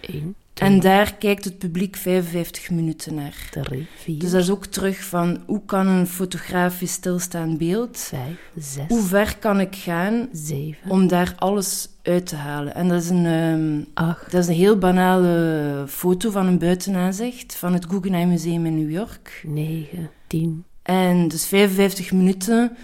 Eén, 0.00 0.34
en 0.58 0.80
daar 0.80 1.14
kijkt 1.14 1.44
het 1.44 1.58
publiek 1.58 1.96
55 1.96 2.70
minuten 2.70 3.14
naar. 3.14 3.48
Drie, 3.50 3.86
vier, 3.96 4.18
dus 4.18 4.30
dat 4.30 4.40
is 4.40 4.50
ook 4.50 4.66
terug 4.66 5.04
van 5.04 5.42
hoe 5.46 5.62
kan 5.64 5.86
een 5.86 6.06
fotografisch 6.06 6.92
stilstaand 6.92 7.58
beeld, 7.58 7.98
vijf, 7.98 8.50
zes, 8.56 8.88
hoe 8.88 9.02
ver 9.02 9.38
kan 9.38 9.60
ik 9.60 9.76
gaan 9.76 10.28
zeven, 10.32 10.90
om 10.90 11.08
daar 11.08 11.34
alles 11.36 11.88
uit 12.02 12.26
te 12.26 12.36
halen. 12.36 12.74
En 12.74 12.88
dat 12.88 13.02
is 13.02 13.08
een, 13.10 13.26
um, 13.26 13.86
acht, 13.94 14.30
dat 14.30 14.42
is 14.42 14.48
een 14.48 14.54
heel 14.54 14.78
banale 14.78 15.84
foto 15.88 16.30
van 16.30 16.46
een 16.46 16.58
buitenaanzicht 16.58 17.56
van 17.56 17.72
het 17.72 17.86
Guggenheim 17.88 18.28
Museum 18.28 18.66
in 18.66 18.78
New 18.78 18.90
York. 18.90 19.42
negen, 19.46 20.10
tien, 20.26 20.64
En 20.88 21.28
dus 21.28 21.46
55 21.46 22.12
minuten 22.12 22.76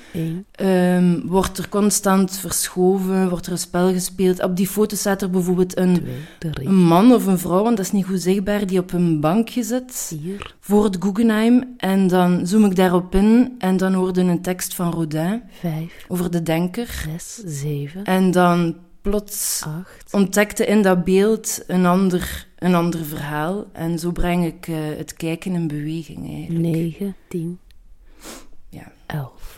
um, 0.60 1.22
wordt 1.26 1.58
er 1.58 1.68
constant 1.68 2.38
verschoven, 2.38 3.28
wordt 3.28 3.46
er 3.46 3.52
een 3.52 3.58
spel 3.58 3.92
gespeeld. 3.92 4.42
Op 4.42 4.56
die 4.56 4.66
foto 4.66 4.96
staat 4.96 5.22
er 5.22 5.30
bijvoorbeeld 5.30 5.76
een, 5.78 6.02
twee, 6.38 6.66
een 6.66 6.74
man 6.74 7.12
of 7.12 7.26
een 7.26 7.38
vrouw, 7.38 7.62
want 7.62 7.76
dat 7.76 7.86
is 7.86 7.92
niet 7.92 8.04
goed 8.06 8.20
zichtbaar, 8.20 8.66
die 8.66 8.78
op 8.78 8.92
een 8.92 9.20
bankje 9.20 9.62
zit 9.62 9.92
vier, 9.92 10.54
voor 10.60 10.84
het 10.84 10.96
Guggenheim. 11.00 11.74
En 11.76 12.06
dan 12.06 12.46
zoom 12.46 12.64
ik 12.64 12.76
daarop 12.76 13.14
in 13.14 13.54
en 13.58 13.76
dan 13.76 13.94
hoorde 13.94 14.20
een 14.20 14.42
tekst 14.42 14.74
van 14.74 14.92
Rodin 14.92 15.42
vijf, 15.60 16.04
over 16.08 16.30
de 16.30 16.42
denker. 16.42 17.06
zes, 17.16 17.42
zeven, 17.60 18.04
En 18.04 18.30
dan 18.30 18.76
plots 19.02 19.62
acht, 19.66 20.12
ontdekte 20.12 20.66
in 20.66 20.82
dat 20.82 21.04
beeld 21.04 21.62
een 21.66 21.86
ander, 21.86 22.46
een 22.58 22.74
ander 22.74 23.04
verhaal. 23.04 23.64
En 23.72 23.98
zo 23.98 24.10
breng 24.10 24.44
ik 24.44 24.66
uh, 24.68 24.76
het 24.96 25.14
kijken 25.14 25.52
in 25.54 25.66
beweging 25.66 26.28
eigenlijk. 26.34 26.64
negen, 26.74 27.14
tien, 27.28 27.48
Ja. 27.48 27.48
elf. 27.48 27.63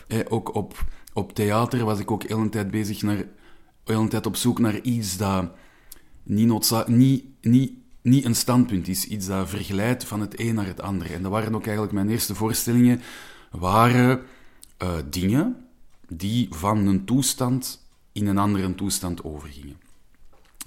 Eh, 0.07 0.19
ook 0.27 0.55
op, 0.55 0.85
op 1.13 1.33
theater 1.33 1.85
was 1.85 1.99
ik 1.99 2.11
ook 2.11 2.23
heel 2.23 2.39
een 2.39 2.49
tijd 2.49 2.71
bezig 2.71 3.01
naar, 3.01 3.25
heel 3.83 4.01
een 4.01 4.09
tijd 4.09 4.25
op 4.25 4.35
zoek 4.35 4.59
naar 4.59 4.79
iets 4.81 5.17
dat 5.17 5.51
niet, 6.23 6.47
noodza- 6.47 6.85
niet, 6.87 7.25
niet, 7.41 7.71
niet 8.01 8.25
een 8.25 8.35
standpunt 8.35 8.87
is, 8.87 9.05
iets 9.05 9.27
dat 9.27 9.49
vergelijdt 9.49 10.03
van 10.03 10.21
het 10.21 10.39
een 10.39 10.55
naar 10.55 10.65
het 10.65 10.81
ander. 10.81 11.13
En 11.13 11.21
dat 11.21 11.31
waren 11.31 11.55
ook 11.55 11.63
eigenlijk 11.65 11.93
mijn 11.93 12.09
eerste 12.09 12.35
voorstellingen, 12.35 13.01
waren 13.51 14.21
eh, 14.77 14.97
dingen 15.09 15.65
die 16.07 16.47
van 16.49 16.77
een 16.77 17.05
toestand 17.05 17.85
in 18.11 18.27
een 18.27 18.37
andere 18.37 18.75
toestand 18.75 19.23
overgingen. 19.23 19.77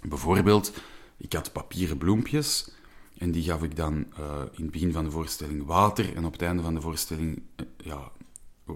Bijvoorbeeld, 0.02 0.73
ik 1.16 1.32
had 1.32 1.52
papieren 1.52 1.99
bloempjes 1.99 2.70
en 3.18 3.30
die 3.30 3.42
gaf 3.42 3.62
ik 3.62 3.76
dan 3.76 4.06
eh, 4.16 4.42
in 4.52 4.62
het 4.62 4.70
begin 4.70 4.92
van 4.92 5.04
de 5.04 5.11
voorstelling 5.11 5.66
water 5.66 6.16
en 6.16 6.25
op 6.25 6.32
het 6.32 6.42
einde 6.42 6.62
van 6.62 6.75
de 6.75 6.80
voorstelling 6.80 7.42
ja, 7.76 8.11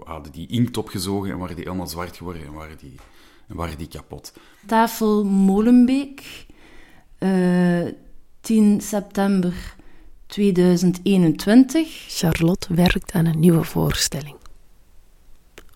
hadden 0.03 0.31
die 0.31 0.47
inkt 0.47 0.77
opgezogen 0.77 1.31
en 1.31 1.37
waren 1.37 1.55
die 1.55 1.65
helemaal 1.65 1.87
zwart 1.87 2.17
geworden 2.17 2.45
en 2.45 2.53
waren 2.53 2.77
die, 2.77 2.95
en 3.47 3.55
waren 3.55 3.77
die 3.77 3.87
kapot. 3.87 4.33
Tafel 4.65 5.25
Molenbeek, 5.25 6.45
eh, 7.17 7.85
10 8.41 8.81
september 8.81 9.75
2021. 10.25 12.05
Charlotte 12.07 12.73
werkt 12.73 13.11
aan 13.11 13.25
een 13.25 13.39
nieuwe 13.39 13.63
voorstelling 13.63 14.35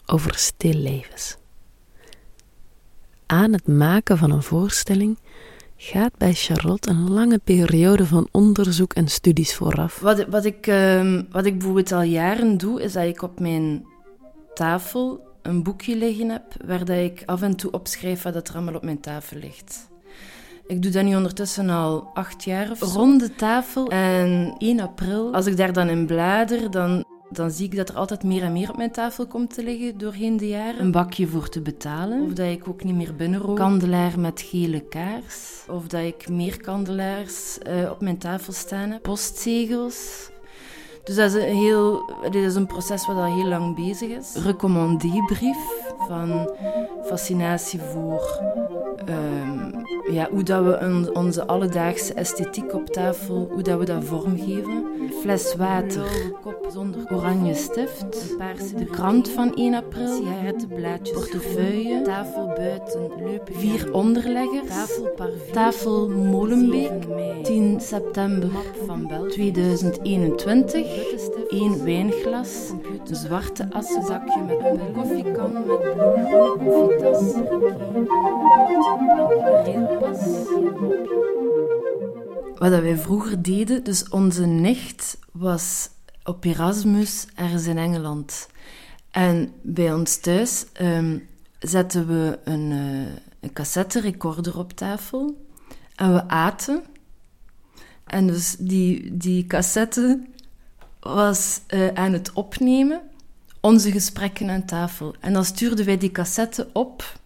over 0.06 0.36
stillevens. 0.36 1.38
Aan 3.26 3.54
het 3.54 3.68
maken 3.68 4.18
van 4.18 4.32
een 4.32 4.44
voorstelling 4.44 5.18
gaat 5.78 6.18
bij 6.18 6.34
Charlotte 6.34 6.90
een 6.90 7.10
lange 7.10 7.40
periode 7.44 8.06
van 8.06 8.28
onderzoek 8.32 8.94
en 8.94 9.08
studies 9.08 9.56
vooraf. 9.56 10.00
Wat, 10.00 10.26
wat, 10.28 10.46
ik, 10.46 10.68
ehm, 10.68 11.24
wat 11.32 11.46
ik 11.46 11.54
bijvoorbeeld 11.54 11.92
al 11.92 12.02
jaren 12.02 12.58
doe, 12.58 12.82
is 12.82 12.94
dat 12.94 13.04
ik 13.04 13.22
op 13.22 13.40
mijn 13.40 13.86
tafel 14.60 15.28
een 15.42 15.64
boekje 15.64 15.96
liggen 15.96 16.30
heb, 16.30 16.44
waar 16.66 16.86
dat 16.86 16.98
ik 16.98 17.24
af 17.26 17.42
en 17.42 17.56
toe 17.56 17.72
opschrijf 17.72 18.22
wat 18.22 18.48
er 18.48 18.56
allemaal 18.56 18.76
op 18.76 18.84
mijn 18.84 19.00
tafel 19.00 19.38
ligt. 19.38 19.90
Ik 20.68 20.82
doe 20.82 20.92
dat 20.92 21.04
nu 21.04 21.16
ondertussen 21.16 21.70
al 21.70 22.10
acht 22.14 22.44
jaar 22.44 22.72
of 22.72 22.78
zo. 22.78 22.86
Rond 22.86 23.20
de 23.20 23.36
tafel. 23.36 23.88
En 23.88 24.56
1 24.58 24.80
april, 24.80 25.34
als 25.34 25.46
ik 25.46 25.58
daar 25.58 25.74
dan 25.74 25.88
in 25.88 26.06
blader, 26.06 26.72
dan, 26.72 27.06
dan 27.30 27.52
zie 27.52 27.66
ik 27.66 27.76
dat 27.76 27.90
er 27.90 27.96
altijd 27.96 28.24
meer 28.24 28.44
en 28.44 28.52
meer 28.52 28.70
op 28.70 28.78
mijn 28.78 28.92
tafel 28.92 29.28
komt 29.28 29.54
te 29.54 29.64
liggen 29.64 29.98
doorheen 29.98 30.38
de 30.38 30.48
jaren. 30.48 30.82
Een 30.82 30.92
bakje 30.92 31.28
voor 31.28 31.50
te 31.50 31.62
betalen. 31.62 32.22
Of 32.22 32.34
dat 32.34 32.48
ik 32.48 32.68
ook 32.68 32.84
niet 32.84 32.96
meer 32.96 33.16
binnenrook. 33.16 33.56
Kandelaar 33.56 34.20
met 34.20 34.42
gele 34.42 34.80
kaars. 34.80 35.64
Of 35.68 35.88
dat 35.88 36.02
ik 36.04 36.30
meer 36.30 36.58
kandelaars 36.58 37.58
eh, 37.58 37.92
op 37.92 38.02
mijn 38.02 38.18
tafel 38.18 38.54
staan 38.54 38.90
heb. 38.90 39.02
Postzegels. 39.02 40.30
Dus 41.10 41.18
dat 41.18 41.34
is 41.34 41.44
een, 41.44 41.56
heel, 41.56 42.06
dit 42.22 42.44
is 42.44 42.56
een 42.56 42.66
proces 42.66 43.06
wat 43.08 43.16
al 43.16 43.36
heel 43.36 43.48
lang 43.48 43.76
bezig 43.76 44.10
is. 44.10 44.34
Recommandébrief 44.34 45.58
van 46.08 46.50
fascinatie 47.06 47.80
voor 47.80 48.42
ehm, 49.06 49.70
ja, 50.12 50.28
hoe 50.32 50.44
dat 50.44 50.64
we 50.64 50.76
een, 50.76 51.16
onze 51.16 51.48
alledaagse 51.48 52.14
esthetiek 52.14 52.74
op 52.74 52.86
tafel, 52.86 53.48
hoe 53.52 53.62
dat 53.62 53.80
we 53.80 53.86
dat 53.86 54.04
vormgeven. 54.04 54.88
Fles 55.22 55.56
water, 55.56 56.34
kop 56.42 56.68
zonder 56.74 57.12
oranje 57.12 57.54
stift, 57.54 58.38
paarse 58.38 58.76
de 58.76 58.86
krant 58.86 59.30
van 59.30 59.56
1 59.56 59.74
april, 59.74 60.08
sigarettenblaadjes, 60.08 61.18
portefeuille, 61.18 62.02
tafel 62.02 62.48
buiten, 62.56 63.12
leupen, 63.18 63.56
vier 63.56 63.94
onderleggers, 63.94 64.68
tafel, 64.68 65.16
tafel 65.52 66.10
Molenbeek, 66.10 66.92
10 67.44 67.80
september 67.82 68.50
van 68.86 69.08
Bel 69.08 69.26
2021, 69.26 70.88
één 71.50 71.84
wijnglas, 71.84 72.70
een 73.06 73.16
zwarte 73.16 73.68
assenzakje 73.72 74.42
met 74.42 74.60
een 74.60 74.92
koffiekan 74.92 75.54
met 75.54 75.94
bloemen, 75.94 76.58
koffietas, 76.58 77.34
wat 82.56 82.82
wij 82.82 82.98
vroeger 82.98 83.42
deden, 83.42 83.84
dus 83.84 84.10
onze 84.10 84.46
nicht 84.46 85.18
was 85.32 85.90
op 86.24 86.46
Erasmus 86.46 87.28
ergens 87.36 87.66
in 87.66 87.78
Engeland. 87.78 88.50
En 89.12 89.52
bij 89.62 89.94
ons 89.94 90.18
thuis 90.18 90.66
um, 90.82 91.28
zetten 91.60 92.08
we 92.08 92.40
een, 92.44 92.72
uh, 92.72 93.08
een 93.40 93.54
cassette 93.54 94.00
recorder 94.00 94.58
op 94.58 94.74
tafel. 94.74 95.48
En 95.96 96.14
we 96.14 96.28
aten. 96.28 96.84
En 98.06 98.28
dus 98.28 98.56
die, 98.60 99.18
die 99.18 99.48
cassette 99.48 100.22
was 101.00 101.62
uh, 101.68 101.88
aan 101.88 102.14
het 102.14 102.34
opnemen, 102.34 103.02
onze 103.60 103.92
gesprekken 103.92 104.50
aan 104.50 104.66
tafel. 104.66 105.16
En 105.20 105.34
dan 105.34 105.46
stuurden 105.46 105.86
wij 105.86 105.98
die 105.98 106.12
cassette 106.12 106.70
op 106.74 107.20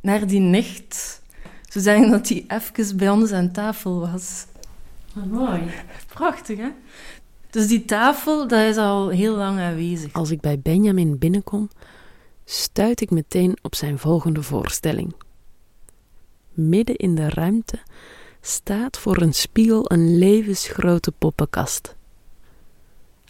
naar 0.00 0.26
die 0.26 0.40
nicht, 0.40 1.22
zodat 1.68 2.10
dat 2.10 2.26
die 2.26 2.44
even 2.48 2.96
bij 2.96 3.10
ons 3.10 3.32
aan 3.32 3.52
tafel 3.52 4.00
was. 4.00 4.46
mooi. 5.12 5.62
Prachtig, 6.06 6.58
hè? 6.58 6.68
Dus 7.50 7.66
die 7.66 7.84
tafel, 7.84 8.48
dat 8.48 8.60
is 8.60 8.76
al 8.76 9.08
heel 9.08 9.36
lang 9.36 9.58
aanwezig. 9.58 10.12
Als 10.12 10.30
ik 10.30 10.40
bij 10.40 10.60
Benjamin 10.60 11.18
binnenkom, 11.18 11.70
stuit 12.44 13.00
ik 13.00 13.10
meteen 13.10 13.58
op 13.62 13.74
zijn 13.74 13.98
volgende 13.98 14.42
voorstelling. 14.42 15.14
Midden 16.52 16.96
in 16.96 17.14
de 17.14 17.28
ruimte 17.28 17.78
staat 18.40 18.98
voor 18.98 19.16
een 19.20 19.34
spiegel 19.34 19.90
een 19.90 20.18
levensgrote 20.18 21.12
poppenkast. 21.12 21.94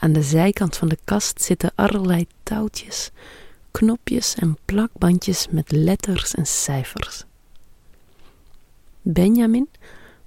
Aan 0.03 0.13
de 0.13 0.23
zijkant 0.23 0.77
van 0.77 0.89
de 0.89 0.99
kast 1.05 1.43
zitten 1.43 1.73
allerlei 1.75 2.27
touwtjes, 2.43 3.11
knopjes 3.71 4.35
en 4.35 4.59
plakbandjes 4.65 5.47
met 5.51 5.73
letters 5.73 6.35
en 6.35 6.47
cijfers. 6.47 7.25
Benjamin 9.03 9.69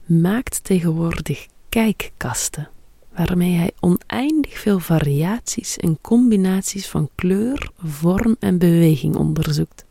maakt 0.05 0.63
tegenwoordig 0.63 1.47
kijkkasten, 1.69 2.69
waarmee 3.15 3.55
hij 3.55 3.71
oneindig 3.79 4.59
veel 4.59 4.79
variaties 4.79 5.77
en 5.77 5.97
combinaties 6.01 6.87
van 6.87 7.09
kleur, 7.15 7.71
vorm 7.77 8.35
en 8.39 8.57
beweging 8.57 9.15
onderzoekt. 9.15 9.85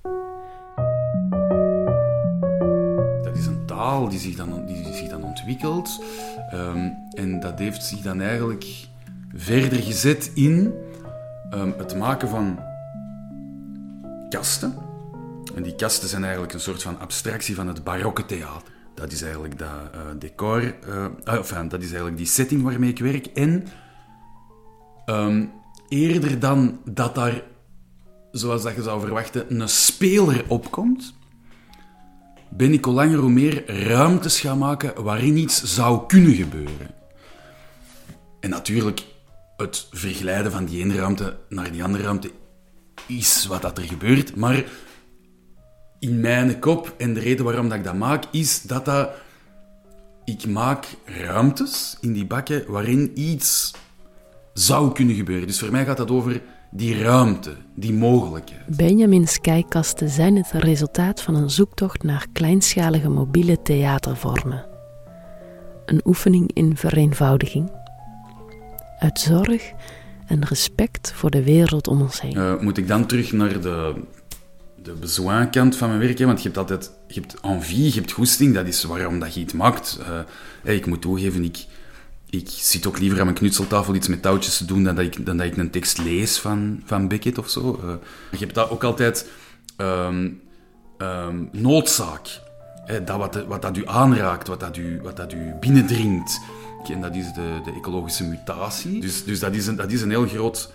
Dat 3.22 3.36
is 3.36 3.46
een 3.46 3.66
taal 3.66 4.08
die 4.08 4.18
zich 4.18 4.36
dan, 4.36 4.66
die 4.66 4.94
zich 4.94 5.08
dan 5.08 5.24
ontwikkelt 5.24 6.02
um, 6.54 6.94
en 7.14 7.40
dat 7.40 7.58
heeft 7.58 7.84
zich 7.84 8.00
dan 8.00 8.20
eigenlijk 8.20 8.90
verder 9.34 9.78
gezet 9.78 10.30
in 10.34 10.72
um, 11.54 11.74
het 11.76 11.96
maken 11.96 12.28
van 12.28 12.58
kasten. 14.28 14.74
En 15.54 15.62
die 15.62 15.74
kasten 15.74 16.08
zijn 16.08 16.22
eigenlijk 16.22 16.52
een 16.52 16.60
soort 16.60 16.82
van 16.82 16.98
abstractie 16.98 17.54
van 17.54 17.66
het 17.66 17.84
barokke 17.84 18.26
theater. 18.26 18.72
Dat 18.94 19.12
is 19.12 19.22
eigenlijk 19.22 19.58
dat 19.58 19.68
uh, 19.68 20.00
decor, 20.18 20.74
uh, 20.88 21.04
enfin, 21.24 21.68
dat 21.68 21.80
is 21.80 21.86
eigenlijk 21.86 22.16
die 22.16 22.26
setting 22.26 22.62
waarmee 22.62 22.90
ik 22.90 22.98
werk. 22.98 23.26
En 23.26 23.66
um, 25.06 25.52
eerder 25.88 26.38
dan 26.38 26.80
dat 26.84 27.14
daar, 27.14 27.42
zoals 28.30 28.62
dat 28.62 28.74
je 28.74 28.82
zou 28.82 29.00
verwachten, 29.00 29.60
een 29.60 29.68
speler 29.68 30.44
opkomt, 30.48 31.14
ben 32.50 32.72
ik 32.72 32.86
al 32.86 32.92
langer 32.92 33.18
hoe 33.18 33.30
meer 33.30 33.84
ruimtes 33.86 34.40
gaan 34.40 34.58
maken 34.58 35.02
waarin 35.02 35.36
iets 35.36 35.62
zou 35.62 36.06
kunnen 36.06 36.34
gebeuren. 36.34 36.90
En 38.40 38.50
natuurlijk, 38.50 39.04
het 39.56 39.86
vergelijden 39.90 40.52
van 40.52 40.64
die 40.64 40.80
ene 40.80 40.94
ruimte 40.94 41.36
naar 41.48 41.72
die 41.72 41.84
andere 41.84 42.04
ruimte 42.04 42.30
is 43.06 43.46
wat 43.46 43.62
dat 43.62 43.78
er 43.78 43.84
gebeurt, 43.84 44.36
maar 44.36 44.64
in 45.98 46.20
mijn 46.20 46.58
kop, 46.58 46.94
en 46.98 47.14
de 47.14 47.20
reden 47.20 47.44
waarom 47.44 47.68
dat 47.68 47.78
ik 47.78 47.84
dat 47.84 47.94
maak, 47.94 48.24
is 48.30 48.62
dat 48.62 48.84
dat... 48.84 49.10
Ik 50.24 50.46
maak 50.46 50.86
ruimtes 51.04 51.96
in 52.00 52.12
die 52.12 52.26
bakken 52.26 52.64
waarin 52.66 53.10
iets 53.14 53.74
zou 54.52 54.92
kunnen 54.92 55.14
gebeuren. 55.14 55.46
Dus 55.46 55.58
voor 55.58 55.70
mij 55.70 55.84
gaat 55.84 55.96
dat 55.96 56.10
over 56.10 56.42
die 56.70 57.02
ruimte, 57.02 57.54
die 57.74 57.92
mogelijkheid. 57.92 58.76
Benjamin's 58.76 59.40
kijkkasten 59.40 60.08
zijn 60.08 60.36
het 60.36 60.50
resultaat 60.50 61.22
van 61.22 61.34
een 61.34 61.50
zoektocht 61.50 62.02
naar 62.02 62.26
kleinschalige 62.32 63.08
mobiele 63.08 63.62
theatervormen. 63.62 64.66
Een 65.86 66.00
oefening 66.04 66.50
in 66.52 66.76
vereenvoudiging. 66.76 67.81
Uit 69.02 69.20
zorg 69.20 69.72
en 70.26 70.44
respect 70.44 71.12
voor 71.14 71.30
de 71.30 71.42
wereld 71.42 71.88
om 71.88 72.00
ons 72.00 72.20
heen. 72.20 72.36
Uh, 72.36 72.60
moet 72.60 72.78
ik 72.78 72.88
dan 72.88 73.06
terug 73.06 73.32
naar 73.32 73.60
de, 73.60 73.94
de 74.82 74.92
bezoenkant 74.92 75.76
van 75.76 75.88
mijn 75.88 76.00
werk? 76.00 76.18
Hè? 76.18 76.26
Want 76.26 76.38
je 76.38 76.44
hebt 76.44 76.58
altijd 76.58 76.90
je 77.06 77.20
hebt 77.20 77.40
envie, 77.40 77.84
je 77.84 78.00
hebt 78.00 78.12
goesting, 78.12 78.54
dat 78.54 78.66
is 78.66 78.84
waarom 78.84 79.18
dat 79.18 79.34
je 79.34 79.40
iets 79.40 79.52
maakt. 79.52 79.98
Hey, 80.62 80.76
ik 80.76 80.86
moet 80.86 81.00
toegeven, 81.00 81.44
ik, 81.44 81.64
ik 82.30 82.48
zit 82.48 82.86
ook 82.86 82.98
liever 82.98 83.18
aan 83.18 83.24
mijn 83.24 83.38
knutseltafel 83.38 83.94
iets 83.94 84.08
met 84.08 84.22
touwtjes 84.22 84.56
te 84.56 84.64
doen 84.64 84.84
dan 84.84 84.94
dat 84.94 85.04
ik, 85.04 85.26
dan 85.26 85.36
dat 85.36 85.46
ik 85.46 85.56
een 85.56 85.70
tekst 85.70 85.98
lees 85.98 86.38
van, 86.38 86.82
van 86.84 87.08
Beckett 87.08 87.38
of 87.38 87.48
zo. 87.48 87.80
Uh, 87.84 87.94
je 88.30 88.38
hebt 88.38 88.54
dat 88.54 88.70
ook 88.70 88.84
altijd 88.84 89.30
um, 89.76 90.40
um, 90.98 91.48
noodzaak. 91.52 92.40
Dat 93.04 93.16
wat, 93.16 93.44
wat 93.46 93.62
dat 93.62 93.76
u 93.76 93.86
aanraakt, 93.86 94.48
wat 94.48 94.60
dat 94.60 94.76
u, 94.76 95.00
wat 95.02 95.16
dat 95.16 95.32
u 95.32 95.54
binnendringt. 95.60 96.40
En 96.90 97.00
dat 97.00 97.14
is 97.14 97.32
de, 97.32 97.60
de 97.64 97.72
ecologische 97.72 98.24
mutatie. 98.24 99.00
Dus, 99.00 99.24
dus 99.24 99.40
dat, 99.40 99.54
is 99.54 99.66
een, 99.66 99.76
dat 99.76 99.92
is 99.92 100.02
een 100.02 100.10
heel 100.10 100.26
groot 100.26 100.72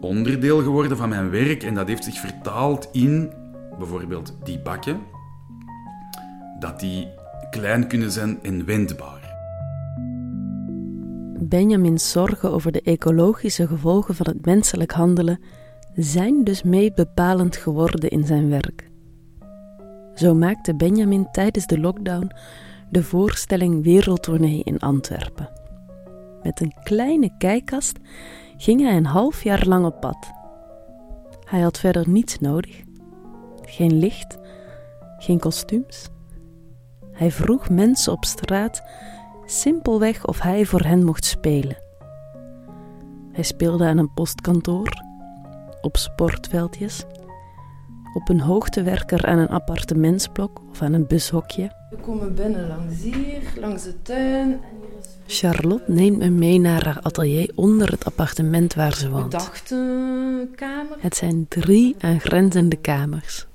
onderdeel 0.00 0.62
geworden 0.62 0.96
van 0.96 1.08
mijn 1.08 1.30
werk. 1.30 1.62
En 1.62 1.74
dat 1.74 1.88
heeft 1.88 2.04
zich 2.04 2.18
vertaald 2.18 2.88
in 2.92 3.32
bijvoorbeeld 3.78 4.34
die 4.44 4.58
bakken. 4.58 5.00
Dat 6.58 6.80
die 6.80 7.08
klein 7.50 7.88
kunnen 7.88 8.10
zijn 8.10 8.38
en 8.42 8.64
wendbaar. 8.64 9.36
Benjamin's 11.40 12.10
zorgen 12.10 12.52
over 12.52 12.72
de 12.72 12.82
ecologische 12.82 13.66
gevolgen 13.66 14.14
van 14.14 14.26
het 14.26 14.44
menselijk 14.44 14.92
handelen 14.92 15.40
zijn 15.94 16.44
dus 16.44 16.62
mee 16.62 16.92
bepalend 16.92 17.56
geworden 17.56 18.10
in 18.10 18.26
zijn 18.26 18.48
werk. 18.48 18.88
Zo 20.18 20.34
maakte 20.34 20.74
Benjamin 20.74 21.30
tijdens 21.30 21.66
de 21.66 21.78
lockdown 21.78 22.30
de 22.88 23.02
voorstelling 23.02 23.84
Wereldtournee 23.84 24.62
in 24.62 24.78
Antwerpen. 24.78 25.50
Met 26.42 26.60
een 26.60 26.74
kleine 26.82 27.30
kijkkast 27.38 27.98
ging 28.56 28.80
hij 28.80 28.96
een 28.96 29.06
half 29.06 29.42
jaar 29.42 29.66
lang 29.66 29.86
op 29.86 30.00
pad. 30.00 30.32
Hij 31.44 31.60
had 31.60 31.78
verder 31.78 32.08
niets 32.08 32.38
nodig. 32.38 32.82
Geen 33.62 33.98
licht, 33.98 34.38
geen 35.18 35.38
kostuums. 35.38 36.08
Hij 37.12 37.30
vroeg 37.30 37.68
mensen 37.68 38.12
op 38.12 38.24
straat 38.24 38.82
simpelweg 39.44 40.26
of 40.26 40.40
hij 40.40 40.64
voor 40.64 40.82
hen 40.82 41.04
mocht 41.04 41.24
spelen. 41.24 41.82
Hij 43.32 43.44
speelde 43.44 43.84
aan 43.84 43.98
een 43.98 44.14
postkantoor, 44.14 45.02
op 45.80 45.96
sportveldjes, 45.96 47.04
op 48.14 48.28
een 48.28 48.40
hoogtewerker 48.40 49.26
aan 49.26 49.38
een 49.38 49.48
appartementsblok 49.48 50.60
of 50.70 50.82
aan 50.82 50.92
een 50.92 51.06
bushokje. 51.06 51.72
We 51.90 51.96
komen 51.96 52.34
binnen 52.34 52.68
langs 52.68 53.02
hier, 53.02 53.42
langs 53.56 53.82
de 53.82 54.02
tuin. 54.02 54.60
Charlotte 55.26 55.92
neemt 55.92 56.18
me 56.18 56.28
mee 56.28 56.58
naar 56.58 56.84
haar 56.84 57.00
atelier 57.02 57.50
onder 57.54 57.90
het 57.90 58.04
appartement 58.04 58.74
waar 58.74 58.94
ze 58.94 59.10
woont. 59.10 59.32
Dachtenkamer. 59.32 60.96
Het 60.98 61.16
zijn 61.16 61.46
drie 61.48 61.96
aangrenzende 62.00 62.76
kamers. 62.76 63.46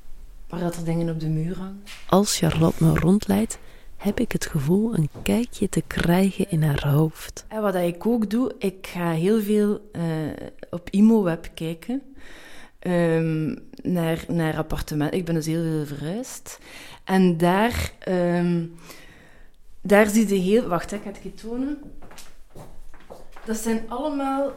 Waar 0.49 0.59
dat 0.59 0.75
er 0.75 0.83
dingen 0.83 1.09
op 1.09 1.19
de 1.19 1.27
muur 1.27 1.57
hangen. 1.57 1.83
Als 2.09 2.37
Charlotte 2.37 2.83
me 2.83 2.99
rondleidt, 2.99 3.57
heb 3.97 4.19
ik 4.19 4.31
het 4.31 4.45
gevoel 4.45 4.95
een 4.95 5.09
kijkje 5.21 5.69
te 5.69 5.83
krijgen 5.87 6.49
in 6.49 6.63
haar 6.63 6.87
hoofd. 6.87 7.45
En 7.47 7.61
wat 7.61 7.75
ik 7.75 8.05
ook 8.05 8.29
doe, 8.29 8.55
ik 8.57 8.87
ga 8.87 9.11
heel 9.11 9.41
veel 9.41 9.89
uh, 9.95 10.01
op 10.69 10.89
ImoWeb 10.89 11.51
kijken. 11.53 12.01
Um, 12.87 13.57
naar, 13.81 14.25
naar 14.27 14.57
appartement. 14.57 15.13
Ik 15.13 15.25
ben 15.25 15.35
dus 15.35 15.45
heel 15.45 15.63
veel 15.63 15.85
verhuisd. 15.85 16.59
En 17.03 17.37
daar, 17.37 17.91
um, 18.07 18.75
daar 19.81 20.07
zie 20.07 20.27
je 20.27 20.35
heel... 20.35 20.67
Wacht, 20.67 20.91
ik 20.91 21.01
ga 21.03 21.07
het 21.07 21.19
je 21.23 21.33
tonen. 21.33 21.77
Dat 23.45 23.57
zijn 23.57 23.83
allemaal... 23.87 24.51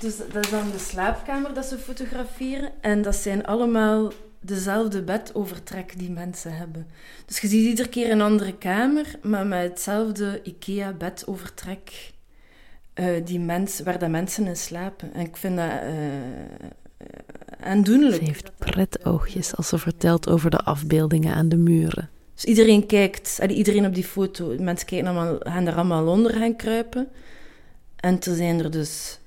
Dus 0.00 0.16
dat 0.16 0.44
is 0.44 0.50
dan 0.50 0.70
de 0.70 0.78
slaapkamer 0.78 1.54
dat 1.54 1.64
ze 1.64 1.78
fotograferen. 1.78 2.70
En 2.80 3.02
dat 3.02 3.16
zijn 3.16 3.46
allemaal 3.46 4.12
dezelfde 4.40 5.02
bedovertrek 5.02 5.98
die 5.98 6.10
mensen 6.10 6.56
hebben. 6.56 6.86
Dus 7.26 7.38
je 7.40 7.48
ziet 7.48 7.66
iedere 7.66 7.88
keer 7.88 8.10
een 8.10 8.20
andere 8.20 8.56
kamer, 8.56 9.06
maar 9.22 9.46
met 9.46 9.62
hetzelfde 9.62 10.40
IKEA-bedovertrek 10.42 12.12
uh, 12.94 13.24
die 13.24 13.40
mens, 13.40 13.80
waar 13.80 13.98
de 13.98 14.08
mensen 14.08 14.46
in 14.46 14.56
slapen. 14.56 15.14
En 15.14 15.20
ik 15.20 15.36
vind 15.36 15.56
dat 15.56 15.66
uh, 15.66 16.68
aandoenlijk. 17.64 18.14
Ze 18.14 18.24
heeft 18.24 18.50
pretoogjes 18.58 19.56
als 19.56 19.68
ze 19.68 19.78
vertelt 19.78 20.28
over 20.28 20.50
de 20.50 20.58
afbeeldingen 20.58 21.34
aan 21.34 21.48
de 21.48 21.56
muren. 21.56 22.10
Dus 22.34 22.44
iedereen 22.44 22.86
kijkt, 22.86 23.38
iedereen 23.48 23.86
op 23.86 23.94
die 23.94 24.04
foto, 24.04 24.54
mensen 24.58 24.86
kijken 24.86 25.06
allemaal, 25.06 25.36
gaan 25.38 25.66
er 25.66 25.74
allemaal 25.74 26.06
onder 26.06 26.32
gaan 26.32 26.56
kruipen. 26.56 27.08
En 27.96 28.20
er 28.20 28.34
zijn 28.36 28.58
er 28.58 28.70
dus 28.70 29.18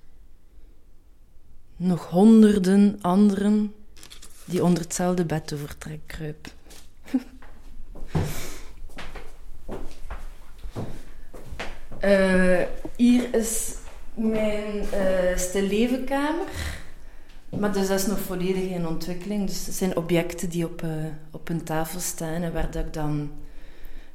nog 1.75 2.09
honderden 2.09 2.97
anderen 3.01 3.73
die 4.45 4.63
onder 4.63 4.83
hetzelfde 4.83 5.25
bedovertrek 5.25 5.99
kruipen. 6.05 6.51
uh, 12.03 12.61
hier 12.95 13.35
is 13.35 13.75
mijn 14.13 14.75
uh, 14.93 15.37
stillevenkamer. 15.37 16.45
Maar 17.49 17.73
dus 17.73 17.87
dat 17.87 17.99
is 17.99 18.05
nog 18.05 18.19
volledig 18.19 18.69
in 18.69 18.87
ontwikkeling. 18.87 19.47
Dus 19.47 19.65
het 19.65 19.75
zijn 19.75 19.97
objecten 19.97 20.49
die 20.49 20.65
op, 20.65 20.81
uh, 20.81 20.89
op 21.31 21.49
een 21.49 21.63
tafel 21.63 21.99
staan 21.99 22.41
en 22.41 22.53
waar 22.53 22.71
dat 22.71 22.85
ik 22.85 22.93
dan 22.93 23.31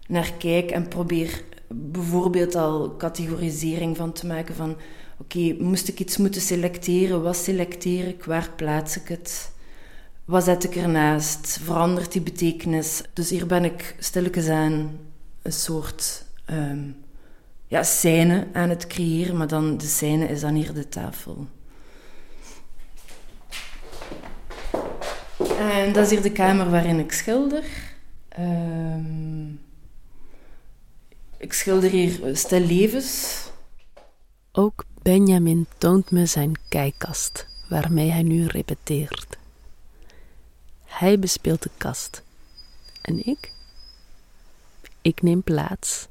naar 0.07 0.33
kijk 0.39 0.71
en 0.71 0.89
probeer 0.89 1.43
bijvoorbeeld 1.69 2.55
al 2.55 2.97
categorisering 2.97 3.97
van 3.97 4.13
te 4.13 4.27
maken 4.27 4.55
van 4.55 4.77
oké, 5.19 5.57
moest 5.59 5.89
ik 5.89 6.01
iets 6.01 6.17
moeten 6.17 6.41
selecteren, 6.41 7.23
wat 7.23 7.37
selecteer 7.37 8.07
ik, 8.07 8.25
waar 8.25 8.51
plaats 8.57 8.97
ik 8.97 9.09
het? 9.09 9.53
Wat 10.25 10.45
zet 10.45 10.65
ik 10.65 10.77
ernaast? 10.77 11.59
Verandert 11.63 12.13
die 12.13 12.23
betekenis? 12.23 13.03
Dus 13.13 13.31
hier 13.31 13.47
ben 13.47 13.65
ik 13.65 13.97
stilletjes 13.99 14.49
aan 14.49 14.99
een 15.43 15.53
soort 15.53 16.25
um, 16.51 16.97
ja, 17.67 17.83
scène 17.83 18.47
aan 18.53 18.69
het 18.69 18.87
creëren, 18.87 19.37
maar 19.37 19.49
dan 19.49 19.79
de 19.79 19.87
scène 19.87 20.27
is 20.27 20.41
dan 20.41 20.55
hier 20.55 20.73
de 20.73 20.89
tafel. 20.89 21.47
En 25.71 25.93
dat 25.93 26.05
is 26.05 26.11
hier 26.11 26.23
de 26.23 26.33
kamer 26.33 26.71
waarin 26.71 26.99
ik 26.99 27.13
schilder. 27.13 27.65
Um, 28.39 29.61
ik 31.37 31.53
schilder 31.53 31.91
hier 31.91 32.37
stel 32.37 32.61
levens. 32.61 33.41
Ook 34.53 34.85
Benjamin 35.03 35.67
toont 35.79 36.11
me 36.11 36.27
zijn 36.27 36.53
kijkkast, 36.69 37.47
waarmee 37.69 38.11
hij 38.11 38.23
nu 38.23 38.47
repeteert. 38.47 39.37
Hij 40.85 41.19
bespeelt 41.19 41.63
de 41.63 41.71
kast. 41.77 42.23
En 43.03 43.27
ik? 43.27 43.53
Ik 45.03 45.23
neem 45.23 45.43
plaats. 45.43 46.09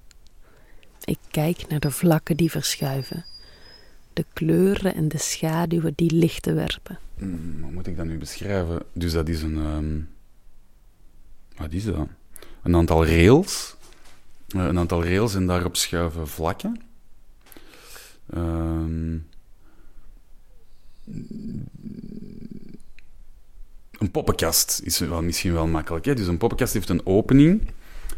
Ik 1.03 1.19
kijk 1.31 1.67
naar 1.67 1.79
de 1.79 1.91
vlakken 1.91 2.37
die 2.37 2.51
verschuiven, 2.51 3.25
de 4.13 4.25
kleuren 4.33 4.95
en 4.95 5.07
de 5.07 5.17
schaduwen 5.17 5.93
die 5.95 6.11
lichten 6.11 6.55
werpen. 6.55 6.99
Mm, 7.21 7.61
hoe 7.61 7.71
moet 7.71 7.87
ik 7.87 7.97
dat 7.97 8.05
nu 8.05 8.17
beschrijven? 8.17 8.83
Dus 8.93 9.11
dat 9.11 9.27
is 9.27 9.41
een. 9.41 9.57
Um, 9.57 10.09
wat 11.55 11.71
is 11.71 11.83
dat? 11.83 12.07
Een 12.63 12.75
aantal 12.75 13.05
rails. 13.05 13.75
Uh, 14.55 14.65
een 14.65 14.77
aantal 14.77 15.03
rails 15.03 15.35
en 15.35 15.47
daarop 15.47 15.75
schuiven 15.75 16.27
vlakken. 16.27 16.81
Um, 18.35 19.27
een 23.91 24.11
poppenkast 24.11 24.81
is 24.83 24.99
wel, 24.99 25.21
misschien 25.21 25.53
wel 25.53 25.67
makkelijk. 25.67 26.05
Hè? 26.05 26.15
Dus 26.15 26.27
een 26.27 26.37
poppenkast 26.37 26.73
heeft 26.73 26.89
een 26.89 27.05
opening 27.05 27.67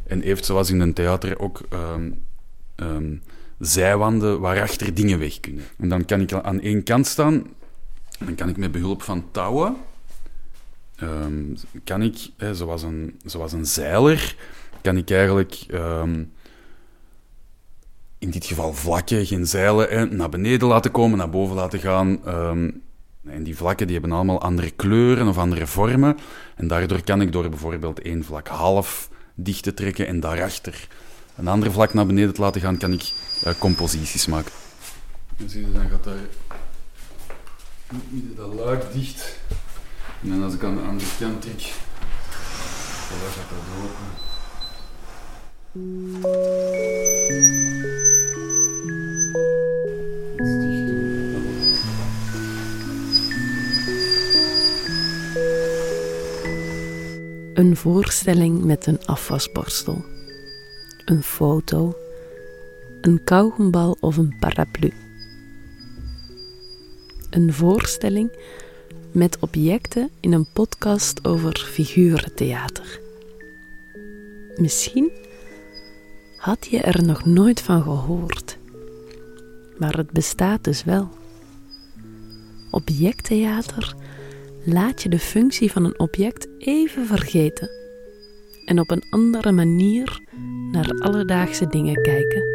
en 0.07 0.21
heeft, 0.21 0.45
zoals 0.45 0.69
in 0.69 0.79
een 0.79 0.93
theater, 0.93 1.39
ook 1.39 1.61
um, 1.73 2.23
um, 2.75 3.21
zijwanden 3.59 4.39
waarachter 4.39 4.93
dingen 4.93 5.19
weg 5.19 5.39
kunnen. 5.39 5.63
En 5.77 5.89
dan 5.89 6.05
kan 6.05 6.21
ik 6.21 6.33
aan 6.33 6.59
één 6.59 6.83
kant 6.83 7.07
staan, 7.07 7.43
dan 8.25 8.36
kan 8.36 8.49
ik 8.49 8.57
met 8.57 8.71
behulp 8.71 9.01
van 9.01 9.25
touwen, 9.31 9.75
um, 11.01 11.55
kan 11.83 12.01
ik, 12.01 12.29
zoals, 12.51 12.83
een, 12.83 13.19
zoals 13.25 13.51
een 13.51 13.65
zeiler, 13.65 14.36
kan 14.81 14.97
ik 14.97 15.12
eigenlijk 15.12 15.65
in 18.17 18.29
dit 18.29 18.45
geval 18.45 18.73
vlakken, 18.73 19.25
geen 19.25 19.47
zeilen, 19.47 20.15
naar 20.15 20.29
beneden 20.29 20.67
laten 20.67 20.91
komen, 20.91 21.17
naar 21.17 21.29
boven 21.29 21.55
laten 21.55 21.79
gaan. 21.79 22.19
En 23.23 23.43
die 23.43 23.57
vlakken 23.57 23.88
die 23.88 23.99
hebben 23.99 24.15
allemaal 24.15 24.41
andere 24.41 24.71
kleuren 24.71 25.27
of 25.27 25.38
andere 25.38 25.67
vormen. 25.67 26.17
En 26.55 26.67
daardoor 26.67 27.03
kan 27.03 27.21
ik 27.21 27.31
door 27.31 27.49
bijvoorbeeld 27.49 28.01
één 28.01 28.23
vlak 28.23 28.47
half 28.47 29.09
dicht 29.36 29.63
te 29.63 29.73
trekken 29.73 30.07
en 30.07 30.19
daarachter 30.19 30.88
een 31.36 31.47
ander 31.47 31.71
vlak 31.71 31.93
naar 31.93 32.05
beneden 32.05 32.33
te 32.33 32.41
laten 32.41 32.62
gaan, 32.62 32.77
kan 32.77 32.91
ik 32.91 33.13
uh, 33.47 33.53
composities 33.59 34.25
maken. 34.25 34.51
En 35.38 35.49
zie 35.49 35.65
je, 35.65 35.71
dan 35.71 35.89
gaat 35.89 36.03
daar 36.03 36.15
midden 38.10 38.36
dat 38.36 38.53
luik 38.53 38.93
dicht. 38.93 39.39
En 40.21 40.29
dan 40.29 40.43
als 40.43 40.53
ik 40.53 40.63
aan 40.63 40.75
de 40.75 40.82
andere 40.82 41.10
kant 41.19 41.41
trek, 41.41 41.73
dan 43.10 43.19
gaat 43.19 43.49
dat 43.49 43.58
open. 43.84 44.32
Een 57.53 57.75
voorstelling 57.75 58.63
met 58.63 58.86
een 58.86 59.06
afwasborstel. 59.06 60.06
Een 61.06 61.23
foto. 61.23 61.95
Een 63.01 63.23
kauwgombal 63.23 63.97
of 63.99 64.17
een 64.17 64.36
paraplu. 64.39 65.02
Een 67.34 67.54
voorstelling 67.54 68.32
met 69.12 69.38
objecten 69.39 70.10
in 70.19 70.34
een 70.34 70.48
podcast 70.54 71.26
over 71.28 71.58
figurentheater. 71.58 73.00
Misschien 74.56 75.12
had 76.38 76.67
je 76.69 76.80
er 76.80 77.04
nog 77.04 77.26
nooit 77.26 77.62
van 77.62 77.82
gehoord, 77.82 78.58
maar 79.78 79.98
het 79.98 80.12
bestaat 80.12 80.63
dus 80.63 80.84
wel. 80.84 81.10
Objecttheater 82.72 83.96
laat 84.63 85.04
je 85.04 85.10
de 85.10 85.19
functie 85.19 85.72
van 85.72 85.86
een 85.86 86.00
object 86.00 86.48
even 86.58 87.06
vergeten 87.06 87.69
en 88.65 88.80
op 88.80 88.91
een 88.91 89.04
andere 89.10 89.52
manier 89.52 90.19
naar 90.72 90.89
alledaagse 91.00 91.67
dingen 91.67 92.02
kijken. 92.02 92.52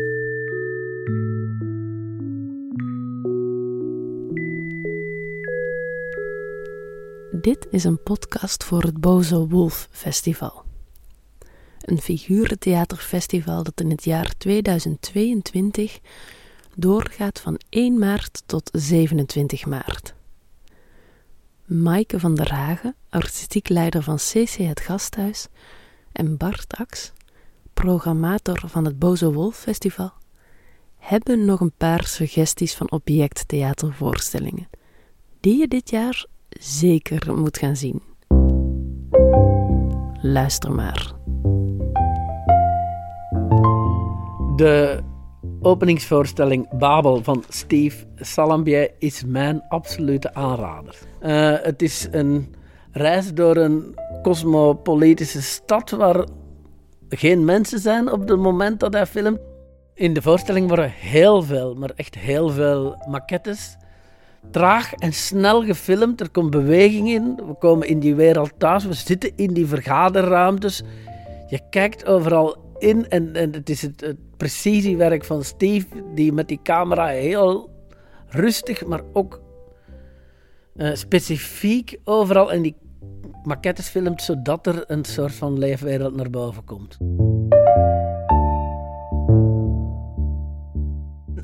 Dit 7.48 7.66
is 7.70 7.84
een 7.84 8.02
podcast 8.02 8.64
voor 8.64 8.82
het 8.82 9.00
Boze 9.00 9.48
Wolf 9.48 9.88
Festival. 9.90 10.62
Een 11.80 12.00
figurentheaterfestival 12.00 13.62
dat 13.62 13.80
in 13.80 13.90
het 13.90 14.04
jaar 14.04 14.34
2022 14.38 15.98
doorgaat 16.76 17.40
van 17.40 17.60
1 17.68 17.98
maart 17.98 18.42
tot 18.46 18.70
27 18.72 19.66
maart. 19.66 20.14
Maaike 21.64 22.20
van 22.20 22.34
der 22.34 22.52
Hagen, 22.52 22.94
artistiek 23.08 23.68
leider 23.68 24.02
van 24.02 24.16
CC 24.16 24.54
Het 24.54 24.80
Gasthuis, 24.80 25.46
en 26.12 26.36
Bart 26.36 26.74
Ax, 26.76 27.12
programmator 27.74 28.62
van 28.66 28.84
het 28.84 28.98
Boze 28.98 29.32
Wolf 29.32 29.56
Festival, 29.56 30.12
hebben 30.96 31.44
nog 31.44 31.60
een 31.60 31.76
paar 31.76 32.04
suggesties 32.04 32.74
van 32.74 32.90
objecttheatervoorstellingen, 32.90 34.68
die 35.40 35.58
je 35.58 35.68
dit 35.68 35.90
jaar 35.90 36.26
zeker 36.58 37.36
moet 37.36 37.58
gaan 37.58 37.76
zien. 37.76 38.02
Luister 40.20 40.72
maar. 40.72 41.12
De 44.56 45.02
openingsvoorstelling 45.60 46.78
Babel 46.78 47.22
van 47.22 47.44
Steve 47.48 48.06
Salambier 48.16 48.90
is 48.98 49.24
mijn 49.24 49.62
absolute 49.68 50.34
aanrader. 50.34 50.98
Uh, 51.22 51.54
het 51.62 51.82
is 51.82 52.08
een 52.10 52.54
reis 52.90 53.34
door 53.34 53.56
een 53.56 53.98
cosmopolitische 54.22 55.42
stad 55.42 55.90
waar 55.90 56.26
geen 57.08 57.44
mensen 57.44 57.78
zijn 57.78 58.12
op 58.12 58.28
het 58.28 58.38
moment 58.38 58.80
dat 58.80 58.92
hij 58.92 59.06
filmt. 59.06 59.38
In 59.94 60.14
de 60.14 60.22
voorstelling 60.22 60.68
worden 60.68 60.90
heel 60.90 61.42
veel, 61.42 61.74
maar 61.74 61.90
echt 61.96 62.14
heel 62.14 62.48
veel 62.48 63.02
maquettes. 63.08 63.76
Traag 64.50 64.92
en 64.92 65.12
snel 65.12 65.64
gefilmd, 65.64 66.20
er 66.20 66.30
komt 66.30 66.50
beweging 66.50 67.08
in. 67.08 67.34
We 67.46 67.54
komen 67.58 67.88
in 67.88 68.00
die 68.00 68.14
wereld 68.14 68.52
thuis, 68.58 68.84
we 68.84 68.92
zitten 68.92 69.32
in 69.36 69.52
die 69.52 69.66
vergaderruimtes. 69.66 70.82
Je 71.48 71.60
kijkt 71.70 72.06
overal 72.06 72.56
in 72.78 73.08
en, 73.08 73.34
en 73.34 73.52
het 73.52 73.70
is 73.70 73.82
het, 73.82 74.16
precisiewerk 74.36 75.24
van 75.24 75.44
Steve, 75.44 75.86
die 76.14 76.32
met 76.32 76.48
die 76.48 76.60
camera 76.62 77.06
heel 77.06 77.70
rustig, 78.28 78.86
maar 78.86 79.00
ook 79.12 79.40
uh, 80.76 80.94
specifiek 80.94 81.98
overal 82.04 82.50
in 82.50 82.62
die 82.62 82.76
maquettes 83.44 83.88
filmt, 83.88 84.22
zodat 84.22 84.66
er 84.66 84.84
een 84.86 85.04
soort 85.04 85.34
van 85.34 85.58
leefwereld 85.58 86.16
naar 86.16 86.30
boven 86.30 86.64
komt. 86.64 86.96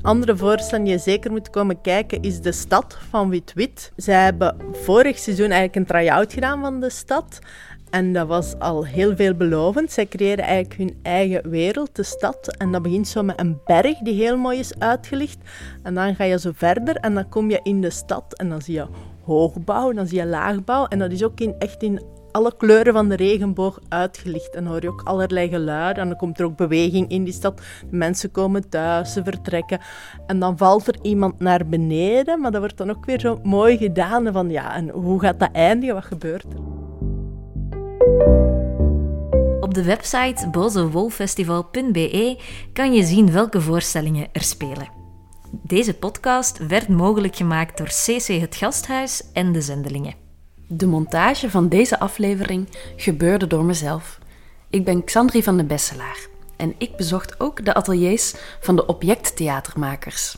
Andere 0.05 0.37
voorstelling 0.37 0.87
die 0.87 0.95
je 0.95 1.01
zeker 1.01 1.31
moet 1.31 1.49
komen 1.49 1.81
kijken 1.81 2.21
is 2.21 2.41
De 2.41 2.51
Stad 2.51 2.97
van 3.09 3.29
Wit 3.29 3.53
Wit. 3.53 3.91
Zij 3.95 4.23
hebben 4.23 4.57
vorig 4.71 5.17
seizoen 5.17 5.49
eigenlijk 5.49 5.75
een 5.75 5.85
try-out 5.85 6.33
gedaan 6.33 6.61
van 6.61 6.79
de 6.79 6.89
stad. 6.89 7.39
En 7.89 8.13
dat 8.13 8.27
was 8.27 8.59
al 8.59 8.85
heel 8.85 9.15
veelbelovend. 9.15 9.91
Zij 9.91 10.05
creëren 10.05 10.45
eigenlijk 10.45 10.77
hun 10.79 10.99
eigen 11.01 11.49
wereld, 11.49 11.95
de 11.95 12.03
stad. 12.03 12.55
En 12.57 12.71
dat 12.71 12.81
begint 12.81 13.07
zo 13.07 13.23
met 13.23 13.39
een 13.39 13.59
berg 13.65 13.97
die 13.97 14.13
heel 14.13 14.37
mooi 14.37 14.59
is 14.59 14.79
uitgelicht. 14.79 15.37
En 15.83 15.93
dan 15.93 16.15
ga 16.15 16.23
je 16.23 16.39
zo 16.39 16.51
verder 16.53 16.95
en 16.95 17.13
dan 17.13 17.29
kom 17.29 17.49
je 17.49 17.59
in 17.63 17.81
de 17.81 17.89
stad 17.89 18.37
en 18.37 18.49
dan 18.49 18.61
zie 18.61 18.73
je 18.73 18.87
hoogbouw, 19.23 19.93
dan 19.93 20.07
zie 20.07 20.17
je 20.17 20.25
laagbouw. 20.25 20.85
En 20.85 20.99
dat 20.99 21.11
is 21.11 21.23
ook 21.23 21.39
in, 21.39 21.55
echt 21.59 21.83
in 21.83 22.01
alle 22.35 22.57
kleuren 22.57 22.93
van 22.93 23.09
de 23.09 23.15
regenboog 23.15 23.79
uitgelicht. 23.89 24.55
En 24.55 24.65
hoor 24.65 24.81
je 24.81 24.89
ook 24.89 25.01
allerlei 25.03 25.49
geluiden. 25.49 26.03
En 26.03 26.09
dan 26.09 26.17
komt 26.17 26.39
er 26.39 26.45
ook 26.45 26.55
beweging 26.55 27.09
in 27.09 27.23
die 27.23 27.33
stad. 27.33 27.61
Mensen 27.89 28.31
komen 28.31 28.69
thuis, 28.69 29.13
ze 29.13 29.23
vertrekken. 29.23 29.79
En 30.27 30.39
dan 30.39 30.57
valt 30.57 30.87
er 30.87 30.95
iemand 31.01 31.39
naar 31.39 31.67
beneden. 31.67 32.41
Maar 32.41 32.51
dat 32.51 32.59
wordt 32.59 32.77
dan 32.77 32.89
ook 32.89 33.05
weer 33.05 33.19
zo 33.19 33.39
mooi 33.43 33.77
gedaan. 33.77 34.33
Van 34.33 34.49
ja, 34.49 34.75
en 34.75 34.89
hoe 34.89 35.19
gaat 35.19 35.39
dat 35.39 35.49
eindigen? 35.51 35.95
Wat 35.95 36.05
gebeurt 36.05 36.43
er? 36.43 36.59
Op 39.59 39.73
de 39.73 39.83
website 39.83 40.49
bozewolffestival.be 40.49 42.39
kan 42.73 42.93
je 42.93 43.03
zien 43.03 43.31
welke 43.31 43.61
voorstellingen 43.61 44.27
er 44.31 44.43
spelen. 44.43 44.89
Deze 45.51 45.93
podcast 45.93 46.67
werd 46.67 46.87
mogelijk 46.87 47.35
gemaakt 47.35 47.77
door 47.77 47.87
CC 47.87 48.27
Het 48.27 48.55
Gasthuis 48.55 49.23
en 49.33 49.51
de 49.51 49.61
Zendelingen. 49.61 50.24
De 50.67 50.87
montage 50.87 51.49
van 51.49 51.69
deze 51.69 51.99
aflevering 51.99 52.67
gebeurde 52.95 53.47
door 53.47 53.63
mezelf. 53.63 54.19
Ik 54.69 54.85
ben 54.85 55.03
Xandri 55.03 55.43
van 55.43 55.57
de 55.57 55.63
Besselaar 55.63 56.27
en 56.57 56.75
ik 56.77 56.95
bezocht 56.95 57.39
ook 57.39 57.65
de 57.65 57.73
ateliers 57.73 58.33
van 58.59 58.75
de 58.75 58.85
objecttheatermakers. 58.85 60.37